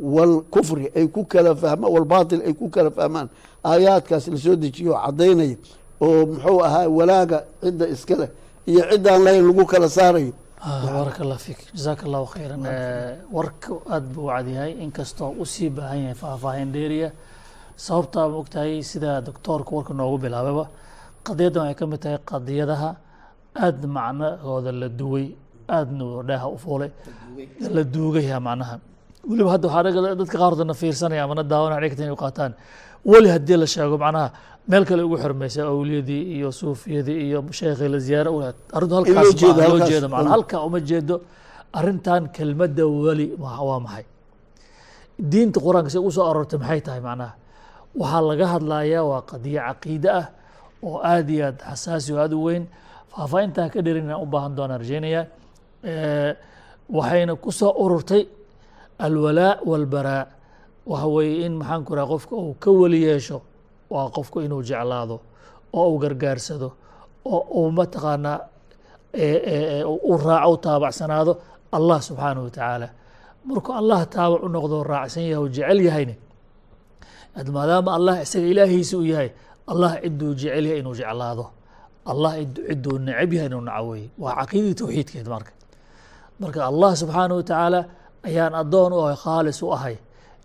waalkufri 0.00 0.90
ay 0.96 1.06
ku 1.08 1.24
kala 1.24 1.54
fahmaan 1.56 1.92
walbaatil 1.92 2.40
ay 2.46 2.52
ku 2.54 2.68
kala 2.70 2.90
fahmaan. 2.90 3.28
Aayaadkaas 3.64 4.26
la 4.30 4.36
soo 4.38 4.56
dejiyo 4.56 4.92
oo 4.94 5.00
caddaynaya 5.06 5.56
oo 6.00 6.26
muxuu 6.26 6.60
ahaa 6.64 6.88
walaaga 6.88 7.38
cidda 7.62 7.86
iska 7.88 8.14
leh 8.20 8.30
iyo 8.66 8.82
ciddaan 8.90 9.22
lahayn 9.24 9.46
lagu 9.46 9.64
kala 9.66 9.88
saarayo 9.88 10.32
baaraka 10.64 11.22
allah 11.24 11.38
fiik 11.38 11.60
jasaaka 11.74 12.02
allahu 12.06 12.26
khayran 12.34 12.62
warka 13.36 13.72
aada 13.94 14.08
buu 14.14 14.26
u 14.26 14.30
cadyahay 14.36 14.72
inkastoo 14.84 15.30
u 15.42 15.44
sii 15.46 15.70
baahan 15.70 15.98
yahay 16.04 16.14
faahfaahin 16.22 16.72
dheeriya. 16.72 17.12
Sababtaa 17.76 18.28
ma 18.30 18.36
ogtahay 18.42 18.82
sida 18.82 19.20
doctoorka 19.28 19.70
warka 19.76 19.92
noogu 19.94 20.18
bilaababa 20.24 20.64
qadiyaddan 21.26 21.62
waxay 21.62 21.76
ka 21.80 21.86
mid 21.86 22.00
tahay 22.02 22.18
qadiyadaha 22.32 22.90
aada 23.64 23.86
macnahooda 23.96 24.72
la 24.82 24.88
duway 25.00 25.26
aadna 25.76 26.04
dheeha 26.28 26.46
u 26.54 26.58
fuulay 26.64 26.90
la 27.76 27.82
duugaya 27.94 28.38
macnaha. 28.48 28.76
Weliba 29.28 29.50
hadda 29.54 29.66
waxaa 29.68 30.14
dadka 30.20 30.36
qaarkoodna 30.42 30.74
fiirsanaya 30.80 31.22
amana 31.26 31.42
daawanaya 31.52 31.80
dhigta 31.84 32.02
inay 32.02 32.14
u 32.18 32.20
qaataan. 32.24 32.52
Weli 33.10 33.28
haddii 33.34 33.56
la 33.62 33.66
sheego 33.74 33.96
macnaha 34.04 34.28
meel 34.70 34.84
kale 34.88 35.02
ugu 35.06 35.16
xirmaysa 35.22 35.60
awliyadii 35.72 36.22
iyo 36.36 36.48
suufiyadii 36.60 37.18
iyo 37.26 37.38
sheekhii 37.58 37.88
la 37.94 37.98
ziyaaro 38.06 38.30
u 38.36 38.40
arrintu 38.76 38.94
halkaas 38.98 39.34
jeedo, 39.40 39.60
loo 39.60 39.68
halkaas. 39.70 39.90
jeedo 39.90 40.08
macnaha 40.12 40.30
halkaa 40.34 40.60
uma 40.68 40.80
jeedo 40.90 41.14
arrintan 41.78 42.22
kelmadda 42.36 42.84
weli 43.04 43.26
waa 43.42 43.80
maxay? 43.86 44.04
Diinta 45.30 45.58
qur'aanka 45.60 45.90
si 45.92 45.98
ugu 45.98 46.10
soo 46.16 46.26
aroortay 46.30 46.58
maxay 46.62 46.80
tahay 46.86 47.00
macnaha? 47.08 47.32
Waxaa 48.00 48.22
laga 48.30 48.46
hadlayaa 48.54 49.04
waa 49.10 49.22
qadiyo 49.30 49.60
caqiide 49.68 50.08
ah 50.20 50.26
oo 50.86 50.96
aada 51.12 51.30
iyo 51.36 51.44
aad 51.48 51.58
xasaasi 51.70 52.10
oo 52.12 52.20
aada 52.22 52.36
u 52.36 52.42
weyn. 52.46 52.64
Faahfaahintaa 53.12 53.68
ka 53.72 53.78
dherin 53.84 54.04
inaan 54.04 54.22
u 54.22 54.26
baahan 54.32 54.52
doonaan 54.56 54.80
rajeynayaa 54.82 55.24
Eh, 55.90 56.32
waxayna 56.96 57.32
ku 57.36 57.50
soo 57.52 57.72
ururtay 57.84 58.22
alwalaa 58.98 59.58
walbaraa 59.70 60.24
waxa 60.86 61.06
weeye 61.14 61.46
in 61.46 61.52
maxaan 61.60 61.84
ku 61.86 61.94
raha 61.94 62.06
qofka 62.12 62.34
uu 62.36 62.54
ka 62.62 62.70
weli 62.70 63.02
yeesho 63.06 63.38
waa 63.92 64.06
qofku 64.16 64.40
inuu 64.46 64.62
jeclaado 64.68 65.16
oo 65.78 65.86
uu 65.92 65.98
gargaarsado 66.02 66.68
oo 67.32 67.40
uu 67.58 67.70
mataqaanaa 67.78 68.38
u 70.10 70.16
raaco 70.26 70.52
u 70.52 70.56
taabacsanaado 70.56 71.32
allah 71.72 71.98
subxaanahu 72.02 72.44
wa 72.44 72.50
tacaala. 72.50 72.88
Markuu 73.44 73.72
allah 73.80 74.00
taabac 74.06 74.42
u 74.42 74.48
noqdo 74.48 74.76
raacsan 74.84 75.22
yahay 75.22 75.36
oo 75.42 75.48
jecel 75.48 75.80
yahayne 75.88 76.14
ad 77.38 77.48
maadaama 77.56 77.90
allah 77.98 78.14
isaga 78.24 78.46
ilaahiisa 78.52 78.96
uu 78.98 79.04
yahay 79.12 79.30
allah 79.72 79.90
ciduu 80.02 80.34
jecel 80.40 80.64
yahay 80.66 80.80
inuu 80.82 80.94
jeclaado. 81.00 81.44
Allah 82.10 82.32
cid- 82.40 82.62
ciduu 82.68 82.96
necab 83.06 83.32
yahay 83.32 83.46
inuu 83.50 83.60
naco 83.68 83.92
waa 84.22 84.34
caqiidadii 84.40 84.74
towxiidkeed 84.80 85.26
marka. 85.34 85.52
Marka 86.40 86.60
allah 86.70 86.90
subxaanahu 87.00 87.38
wa 87.40 87.42
tacaala 87.50 87.80
ayaan 88.28 88.54
addoon 88.62 88.92
u 88.92 88.98
ahay 89.04 89.16
khaalis 89.24 89.58
u 89.62 89.72
ahay. 89.76 89.96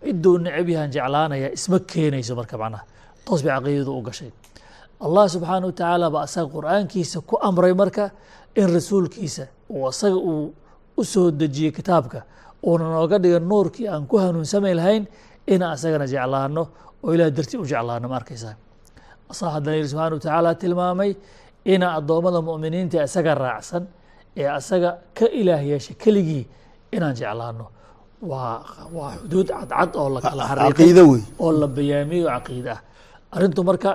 Ciduu 0.04 0.38
necab 0.46 0.68
yahan 0.74 0.90
jeclaanaya 0.96 1.48
isma 1.58 1.78
keenayso 1.92 2.34
marka 2.40 2.56
macnaha 2.62 2.84
toos 3.26 3.42
bay 3.46 3.52
caqiidadu 3.58 3.92
u 4.00 4.02
gashay. 4.08 4.32
Allah 5.06 5.26
subxaanahu 5.34 5.70
wa 5.72 5.76
tacaala 5.80 6.08
baa 6.14 6.24
asaga 6.28 6.48
qur'aankiisa 6.56 7.18
ku 7.30 7.36
amray 7.48 7.74
marka 7.82 8.06
in 8.56 8.68
rasuulkiisa 8.76 9.46
uu 9.70 9.88
asaga 9.92 10.16
uu 10.16 10.54
u 10.98 11.04
soo 11.04 11.32
dejiyey 11.32 11.72
kitaabka 11.78 12.20
uuna 12.68 12.86
nooga 12.96 13.18
dhiga 13.24 13.40
nuurkii 13.40 13.88
aan 13.94 14.08
ku 14.08 14.16
hanuunsamayn 14.24 14.76
lahayn 14.80 15.04
inaan 15.48 15.74
asagana 15.76 16.06
jeclaano 16.14 16.64
oo 17.04 17.10
ilaah 17.16 17.30
dartii 17.38 17.58
u 17.60 17.66
jeclaano 17.72 18.08
ma 18.12 18.16
arkaysaa 18.22 18.56
asaa 19.32 19.50
haddana 19.56 19.76
yidhi 19.78 19.90
subxana 19.92 20.16
wa 20.16 20.20
tacaala 20.24 20.52
tilmaamay 20.62 21.12
ina 21.74 21.88
addoommada 21.98 22.40
mu'miniinta 22.48 23.04
isaga 23.08 23.34
raacsan 23.44 23.84
ee 24.42 24.48
asaga 24.60 24.90
ka 25.18 25.26
ilaah 25.40 25.62
yeesha 25.70 25.94
keligii 26.04 26.44
inaan 26.96 27.16
jeclaano. 27.20 27.66
Waa 28.24 28.64
waa 28.98 29.12
xuduud 29.20 29.48
cadcad 29.52 29.92
oo 30.00 30.10
la 30.16 30.20
kala 30.26 30.44
xariiqay 30.50 30.92
oo 31.44 31.52
la 31.62 31.68
bayaamiyo 31.68 32.28
caqiide 32.36 32.72
ah 32.76 32.82
arrintu 33.36 33.62
marka 33.70 33.92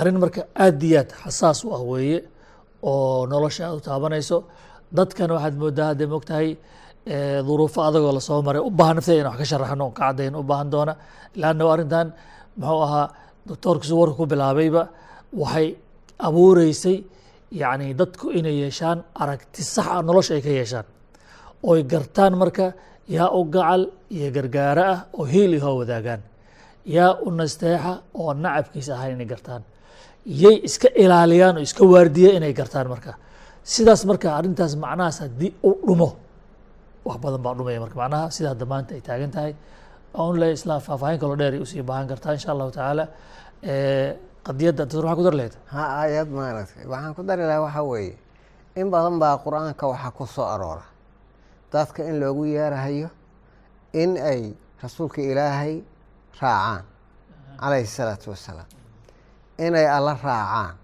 arrin 0.00 0.16
marka 0.22 0.42
aad 0.64 0.82
iyo 0.88 0.98
aad 1.02 1.10
xasaas 1.22 1.58
u 1.64 1.68
ah 1.76 1.82
weeye 1.90 2.18
oo 2.82 3.26
nolosha 3.32 3.62
aad 3.68 3.76
u 3.78 3.80
taabanayso. 3.88 4.36
Dadkan 4.96 5.30
waxaad 5.34 5.54
moodaa 5.62 5.86
hadday 5.90 6.06
mogtahay 6.14 6.48
eh, 7.12 7.38
duruufo 7.46 7.80
adagoo 7.88 8.12
la 8.16 8.20
soo 8.28 8.42
maray. 8.46 8.62
U 8.68 8.70
baahan 8.70 8.96
nafteeda 8.98 9.20
in 9.22 9.26
wax 9.30 9.38
ka 9.38 9.44
sharaxno 9.50 9.86
ka 9.90 10.00
caddayn 10.00 10.34
u 10.34 10.42
baahan 10.50 10.68
doona. 10.74 10.94
Laanna 11.40 11.64
arrintan 11.74 12.06
muxuu 12.60 12.82
ahaa 12.86 13.06
doctoorkiisu 13.48 13.94
warka 14.00 14.16
ku 14.20 14.26
bilaabayba 14.32 14.82
waxay 15.42 15.68
abuureysay 16.26 16.96
yacni 17.60 17.94
dadku 18.00 18.26
inay 18.38 18.56
yeeshaan 18.62 18.98
aragti 19.22 19.62
sax 19.74 19.86
ah 19.94 20.02
nolosha 20.08 20.32
ay 20.36 20.42
ka 20.46 20.50
yeeshaan. 20.58 20.86
Oy 21.70 21.80
gartaan 21.92 22.32
marka 22.42 22.66
yaa 23.16 23.28
u 23.38 23.40
gacal 23.54 23.82
iyo 24.16 24.28
gargaaro 24.36 24.82
ah 24.92 24.98
oo 25.18 25.24
hiil 25.32 25.52
ihoo 25.58 25.74
wadaagaan 25.80 26.20
yaa 26.86 27.12
u 27.26 27.30
nasteexa 27.30 27.92
oo 28.14 28.32
nacabkiisa 28.34 28.94
ahayn 28.96 29.14
inay 29.16 29.26
gartaan. 29.32 29.62
Yay 30.26 30.56
iska 30.68 30.88
ilaaliyaan 31.02 31.56
oo 31.56 31.62
iska 31.62 31.84
waardiya 31.84 32.30
inay 32.38 32.52
gartaan 32.52 32.88
marka. 32.88 33.12
Sidaas 33.62 34.04
marka 34.04 34.28
arrintaas 34.38 34.76
macnahaas 34.76 35.18
haddii 35.24 35.50
u 35.62 35.70
dhumo 35.86 36.08
wax 37.04 37.18
badan 37.22 37.42
baa 37.44 37.54
dhumaya 37.58 37.80
marka. 37.84 37.96
Macnaha 38.02 38.30
sida 38.30 38.48
hadda 38.52 38.66
maanta 38.72 38.94
ay 38.94 39.00
taagan 39.00 39.30
tahay 39.34 39.52
on 40.14 40.34
le 40.40 40.52
isla 40.52 40.80
faahfaahin 40.86 41.18
kaloo 41.20 41.36
dheer 41.40 41.54
u 41.62 41.66
sii 41.66 41.82
baahan 41.82 42.06
kartaa 42.08 42.32
insha 42.36 42.52
allahu 42.52 42.70
tacaala. 42.70 43.04
Qadiyadda 44.46 44.84
doctor 44.84 45.04
waxaa 45.04 45.16
ku 45.16 45.22
dar 45.24 45.34
lahayd? 45.38 45.54
Ha 45.72 45.82
aayad 46.00 46.28
maaragtay. 46.28 46.84
Waxaan 46.92 47.14
ku 47.16 47.22
dari 47.22 47.42
lahaa 47.48 47.64
waxaa 47.66 47.84
weeye. 47.90 48.16
In 48.76 48.90
badan 48.90 49.18
baa 49.18 49.38
qur'aanka 49.44 49.84
waxaa 49.92 50.10
ku 50.16 50.26
soo 50.26 50.44
aroora. 50.54 50.84
Dadka 51.72 52.04
in 52.04 52.20
loogu 52.20 52.44
yeerahayo 52.54 53.08
in 53.92 54.16
ay 54.16 54.52
rasuulka 54.82 55.20
ilaahay 55.22 55.82
raacaan 56.40 56.82
calayhi 57.60 57.86
salaatu 57.86 58.30
wassalaam 58.30 58.66
inay 59.58 59.86
alla 59.88 60.14
raacaan 60.24 60.74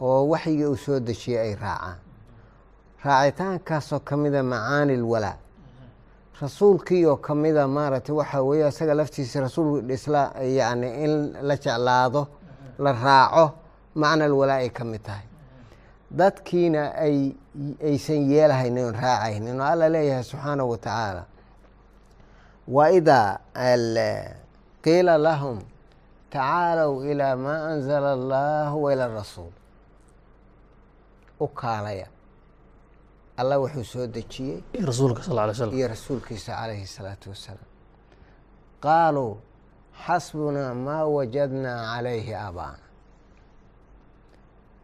oo 0.00 0.28
waxyigii 0.32 0.66
uu 0.66 0.76
soo 0.76 1.00
dejiyey 1.00 1.40
ay 1.40 1.54
raacaan. 1.54 1.98
Raacitaankaasoo 3.04 4.00
ka 4.00 4.16
mida 4.16 4.42
macaani 4.42 4.96
lwalaa 4.96 5.36
rasuulkiioo 6.40 7.16
ka 7.16 7.34
mida 7.34 7.68
maaragtay 7.68 8.14
waxaa 8.14 8.42
weeye 8.42 8.68
isaga 8.68 8.94
laftiisa 8.94 9.40
rasuul 9.40 9.90
isla 9.90 10.32
yacni 10.58 11.04
in 11.04 11.12
la 11.42 11.56
jeclaado 11.56 12.26
la 12.78 12.92
raaco 12.92 13.44
macna 13.94 14.24
alwalaa 14.24 14.56
ay 14.64 14.68
ka 14.70 14.84
mid 14.84 15.02
tahay. 15.02 15.26
Dadkiina 16.10 16.94
ay 16.94 17.32
aysan 17.84 18.30
yeelahaynin 18.30 18.84
oon 18.84 18.94
raacaynin 18.94 19.60
oo 19.60 19.66
alla 19.66 19.88
leeyahay 19.88 20.24
subxaanahu 20.24 20.70
wa 20.70 20.78
tacaala 20.78 21.24
wa 22.68 22.88
qiila 24.84 25.14
lahum 25.26 25.58
tacaalow 26.30 26.92
ilaa 27.10 27.36
maa 27.44 27.60
anzala 27.72 28.08
allahu 28.18 28.76
waila 28.84 29.06
rasuul 29.18 29.52
u 31.40 31.46
kaalaya 31.60 32.06
allah 33.40 33.56
wuxuu 33.64 33.84
soo 33.92 34.06
dejiyey 34.16 34.58
iyo 35.78 35.86
rasuulkiisa 35.94 36.50
calayhi 36.60 36.86
salaatu 36.96 37.26
wassalaam 37.32 37.68
qaaluu 38.84 39.32
xasbunaa 40.06 40.74
maa 40.86 41.04
wajadnaa 41.16 41.78
calayhi 41.94 42.32
aabaana 42.34 42.84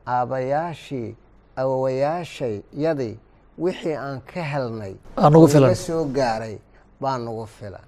aabbayaashii 0.06 1.16
awowayaashay 1.62 2.54
yadii 2.84 3.18
wixii 3.58 3.94
aan 4.06 4.20
ka 4.20 4.42
helnay 4.52 4.94
naga 5.16 5.74
soo 5.74 6.04
gaaray 6.18 6.56
baa 7.00 7.18
nagu 7.18 7.46
filan 7.46 7.86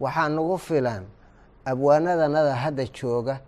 waxaa 0.00 0.28
nagu 0.36 0.58
filan 0.68 1.04
abwaanadanada 1.70 2.54
hadda 2.54 2.84
jooga 2.96 3.40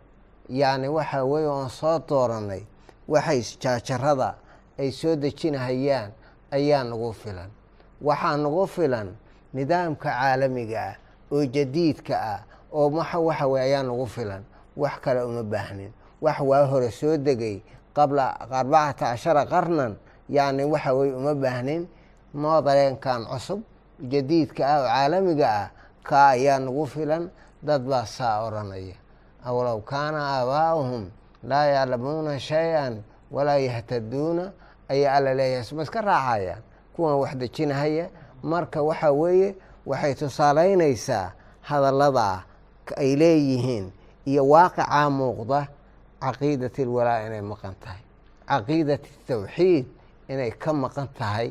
yacni 0.48 0.88
waxaa 0.88 1.24
weeye 1.24 1.46
oon 1.48 1.68
soo 1.68 1.98
dooranay 2.08 2.62
waxay 3.08 3.40
jaajarada 3.62 4.34
ay 4.78 4.90
soo 4.92 5.16
dejinahayaan 5.16 6.10
ayaa 6.52 6.84
nagu 6.84 7.12
filan. 7.12 7.50
Waxaa 8.02 8.36
nagu 8.36 8.66
filan 8.66 9.08
nidaamka 9.54 10.10
caalamiga 10.10 10.80
ah 10.90 10.94
oo 11.32 11.44
jadiidka 11.54 12.14
ah 12.32 12.40
oo 12.72 12.90
maxa 12.90 13.18
waxa 13.18 13.46
weye 13.48 13.64
ayaa 13.64 13.82
nagu 13.88 14.06
filan. 14.06 14.42
Wax 14.76 14.94
kale 15.00 15.22
uma 15.24 15.42
baahnin. 15.42 15.92
Wax 16.20 16.40
waa 16.40 16.66
hore 16.66 16.90
soo 16.90 17.16
degay 17.16 17.62
qabla 17.96 18.36
arbacata 18.50 19.06
cashara 19.16 19.44
qarnan 19.46 19.96
yacni 20.28 20.64
waxa 20.64 20.92
weye 20.94 21.12
uma 21.14 21.34
baahnin. 21.34 21.88
Moodareenkan 22.34 23.24
cusub 23.26 23.60
jadiidka 24.12 24.62
ah 24.66 24.78
oo 24.80 24.86
caalamiga 24.88 25.48
ah 25.48 25.70
kaa 26.04 26.28
ayaa 26.36 26.58
nagu 26.58 26.86
filan 26.86 27.30
dad 27.62 27.82
baa 27.90 28.06
saa 28.06 28.42
odhanaya 28.46 28.96
awlow 29.44 29.80
kaana 29.90 30.18
aabaa'uhum 30.36 31.04
laa 31.50 31.64
yaclamuuna 31.76 32.38
shay-an 32.38 33.02
walaa 33.30 33.56
yahtaduuna 33.66 34.52
ayaa 34.88 35.14
alla 35.16 35.34
leeyahay. 35.34 35.64
Sma 35.64 35.82
iska 35.82 36.00
raacayaan. 36.00 36.62
Kuwan 36.96 37.14
wax 37.22 37.32
dejinahaya 37.40 38.06
marka 38.42 38.82
waxa 38.82 39.12
weeye 39.12 39.54
waxay 39.86 40.14
tusaalaynaysaa 40.14 41.32
hadallada 41.68 42.42
ay 42.96 43.16
leeyihiin 43.16 43.92
iyo 44.26 44.42
waaqicaa 44.48 45.10
muuqda 45.10 45.60
caqiidati 46.20 46.82
alwalaa 46.82 47.26
inay 47.26 47.40
maqan 47.50 47.74
tahay. 47.82 48.02
Caqiidati 48.48 49.10
tawxiid 49.28 49.86
inay 50.28 50.50
ka 50.62 50.72
maqan 50.72 51.08
tahay 51.18 51.48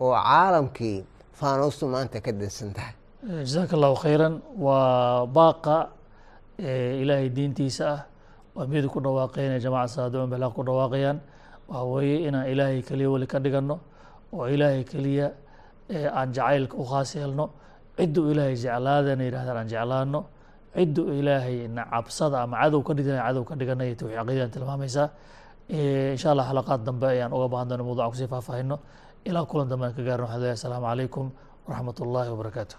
oo 0.00 0.14
caalamkii 0.14 1.04
faanuustu 1.38 1.86
maanta 1.92 2.20
ka 2.20 2.32
dansan 2.32 2.72
tahay 2.76 2.94
jazaaka 3.28 3.72
allahu 3.76 3.96
khayran. 4.02 4.34
Waa 4.56 5.26
baaqa 5.26 5.76
ilaahay 6.58 7.28
diintiisa 7.36 7.84
ah. 7.94 8.00
Waa 8.54 8.66
mid 8.66 8.84
ku 8.88 9.00
dhawaaqeen 9.00 9.60
jamaca 9.60 9.88
saadicuun 9.88 10.30
bilaq 10.32 10.52
ku 10.56 10.62
dhawaaqayaan. 10.64 11.18
Waxa 11.68 11.84
weeye 11.92 12.28
inaan 12.28 12.46
ilaahay 12.52 12.80
keliya 12.82 13.08
weli 13.12 13.26
ka 13.26 13.38
dhiganno 13.38 13.76
oo 14.32 14.46
ilaahay 14.48 14.84
keliya 14.84 15.26
aan 16.18 16.32
jacaylka 16.32 16.74
u 16.76 16.84
khaas 16.84 17.14
yeelno. 17.16 17.46
Cidduu 17.96 18.32
ilaahay 18.32 18.56
jeclaadana 18.56 19.22
yidhahdaan 19.28 19.56
aan 19.62 19.68
jeclaano 19.68 20.20
cidduu 20.74 21.12
ilaahay 21.20 21.68
nacabsada 21.68 22.42
ama 22.42 22.56
cadow 22.62 22.80
ka 22.86 22.92
dhigana 22.94 23.20
cadow 23.26 23.42
ka 23.48 23.54
dhiganaya 23.60 23.94
tawxiid 23.98 24.16
caqiidadan 24.18 24.50
tilmaamaysaa 24.54 25.06
insha 26.14 26.28
allah 26.32 26.46
xalaqaad 26.50 26.80
dambe 26.86 27.06
ayaan 27.12 27.32
uga 27.34 27.46
baahan 27.52 27.66
doona 27.68 27.82
mawduuca 27.84 28.10
ku 28.12 28.16
sii 28.20 28.30
faahfaahino 28.32 28.76
ilaa 29.28 29.44
kulan 29.50 29.66
dambe 29.68 29.84
aan 29.90 29.94
ka 29.98 30.02
gaarno 30.06 30.24
waxaan 30.24 30.40
leeyahay 30.42 30.54
asalaamu 30.60 30.86
calaykum 30.86 31.26
waraxmat 31.66 31.96
ullaahi 32.04 32.28
wabarakaatuh 32.32 32.78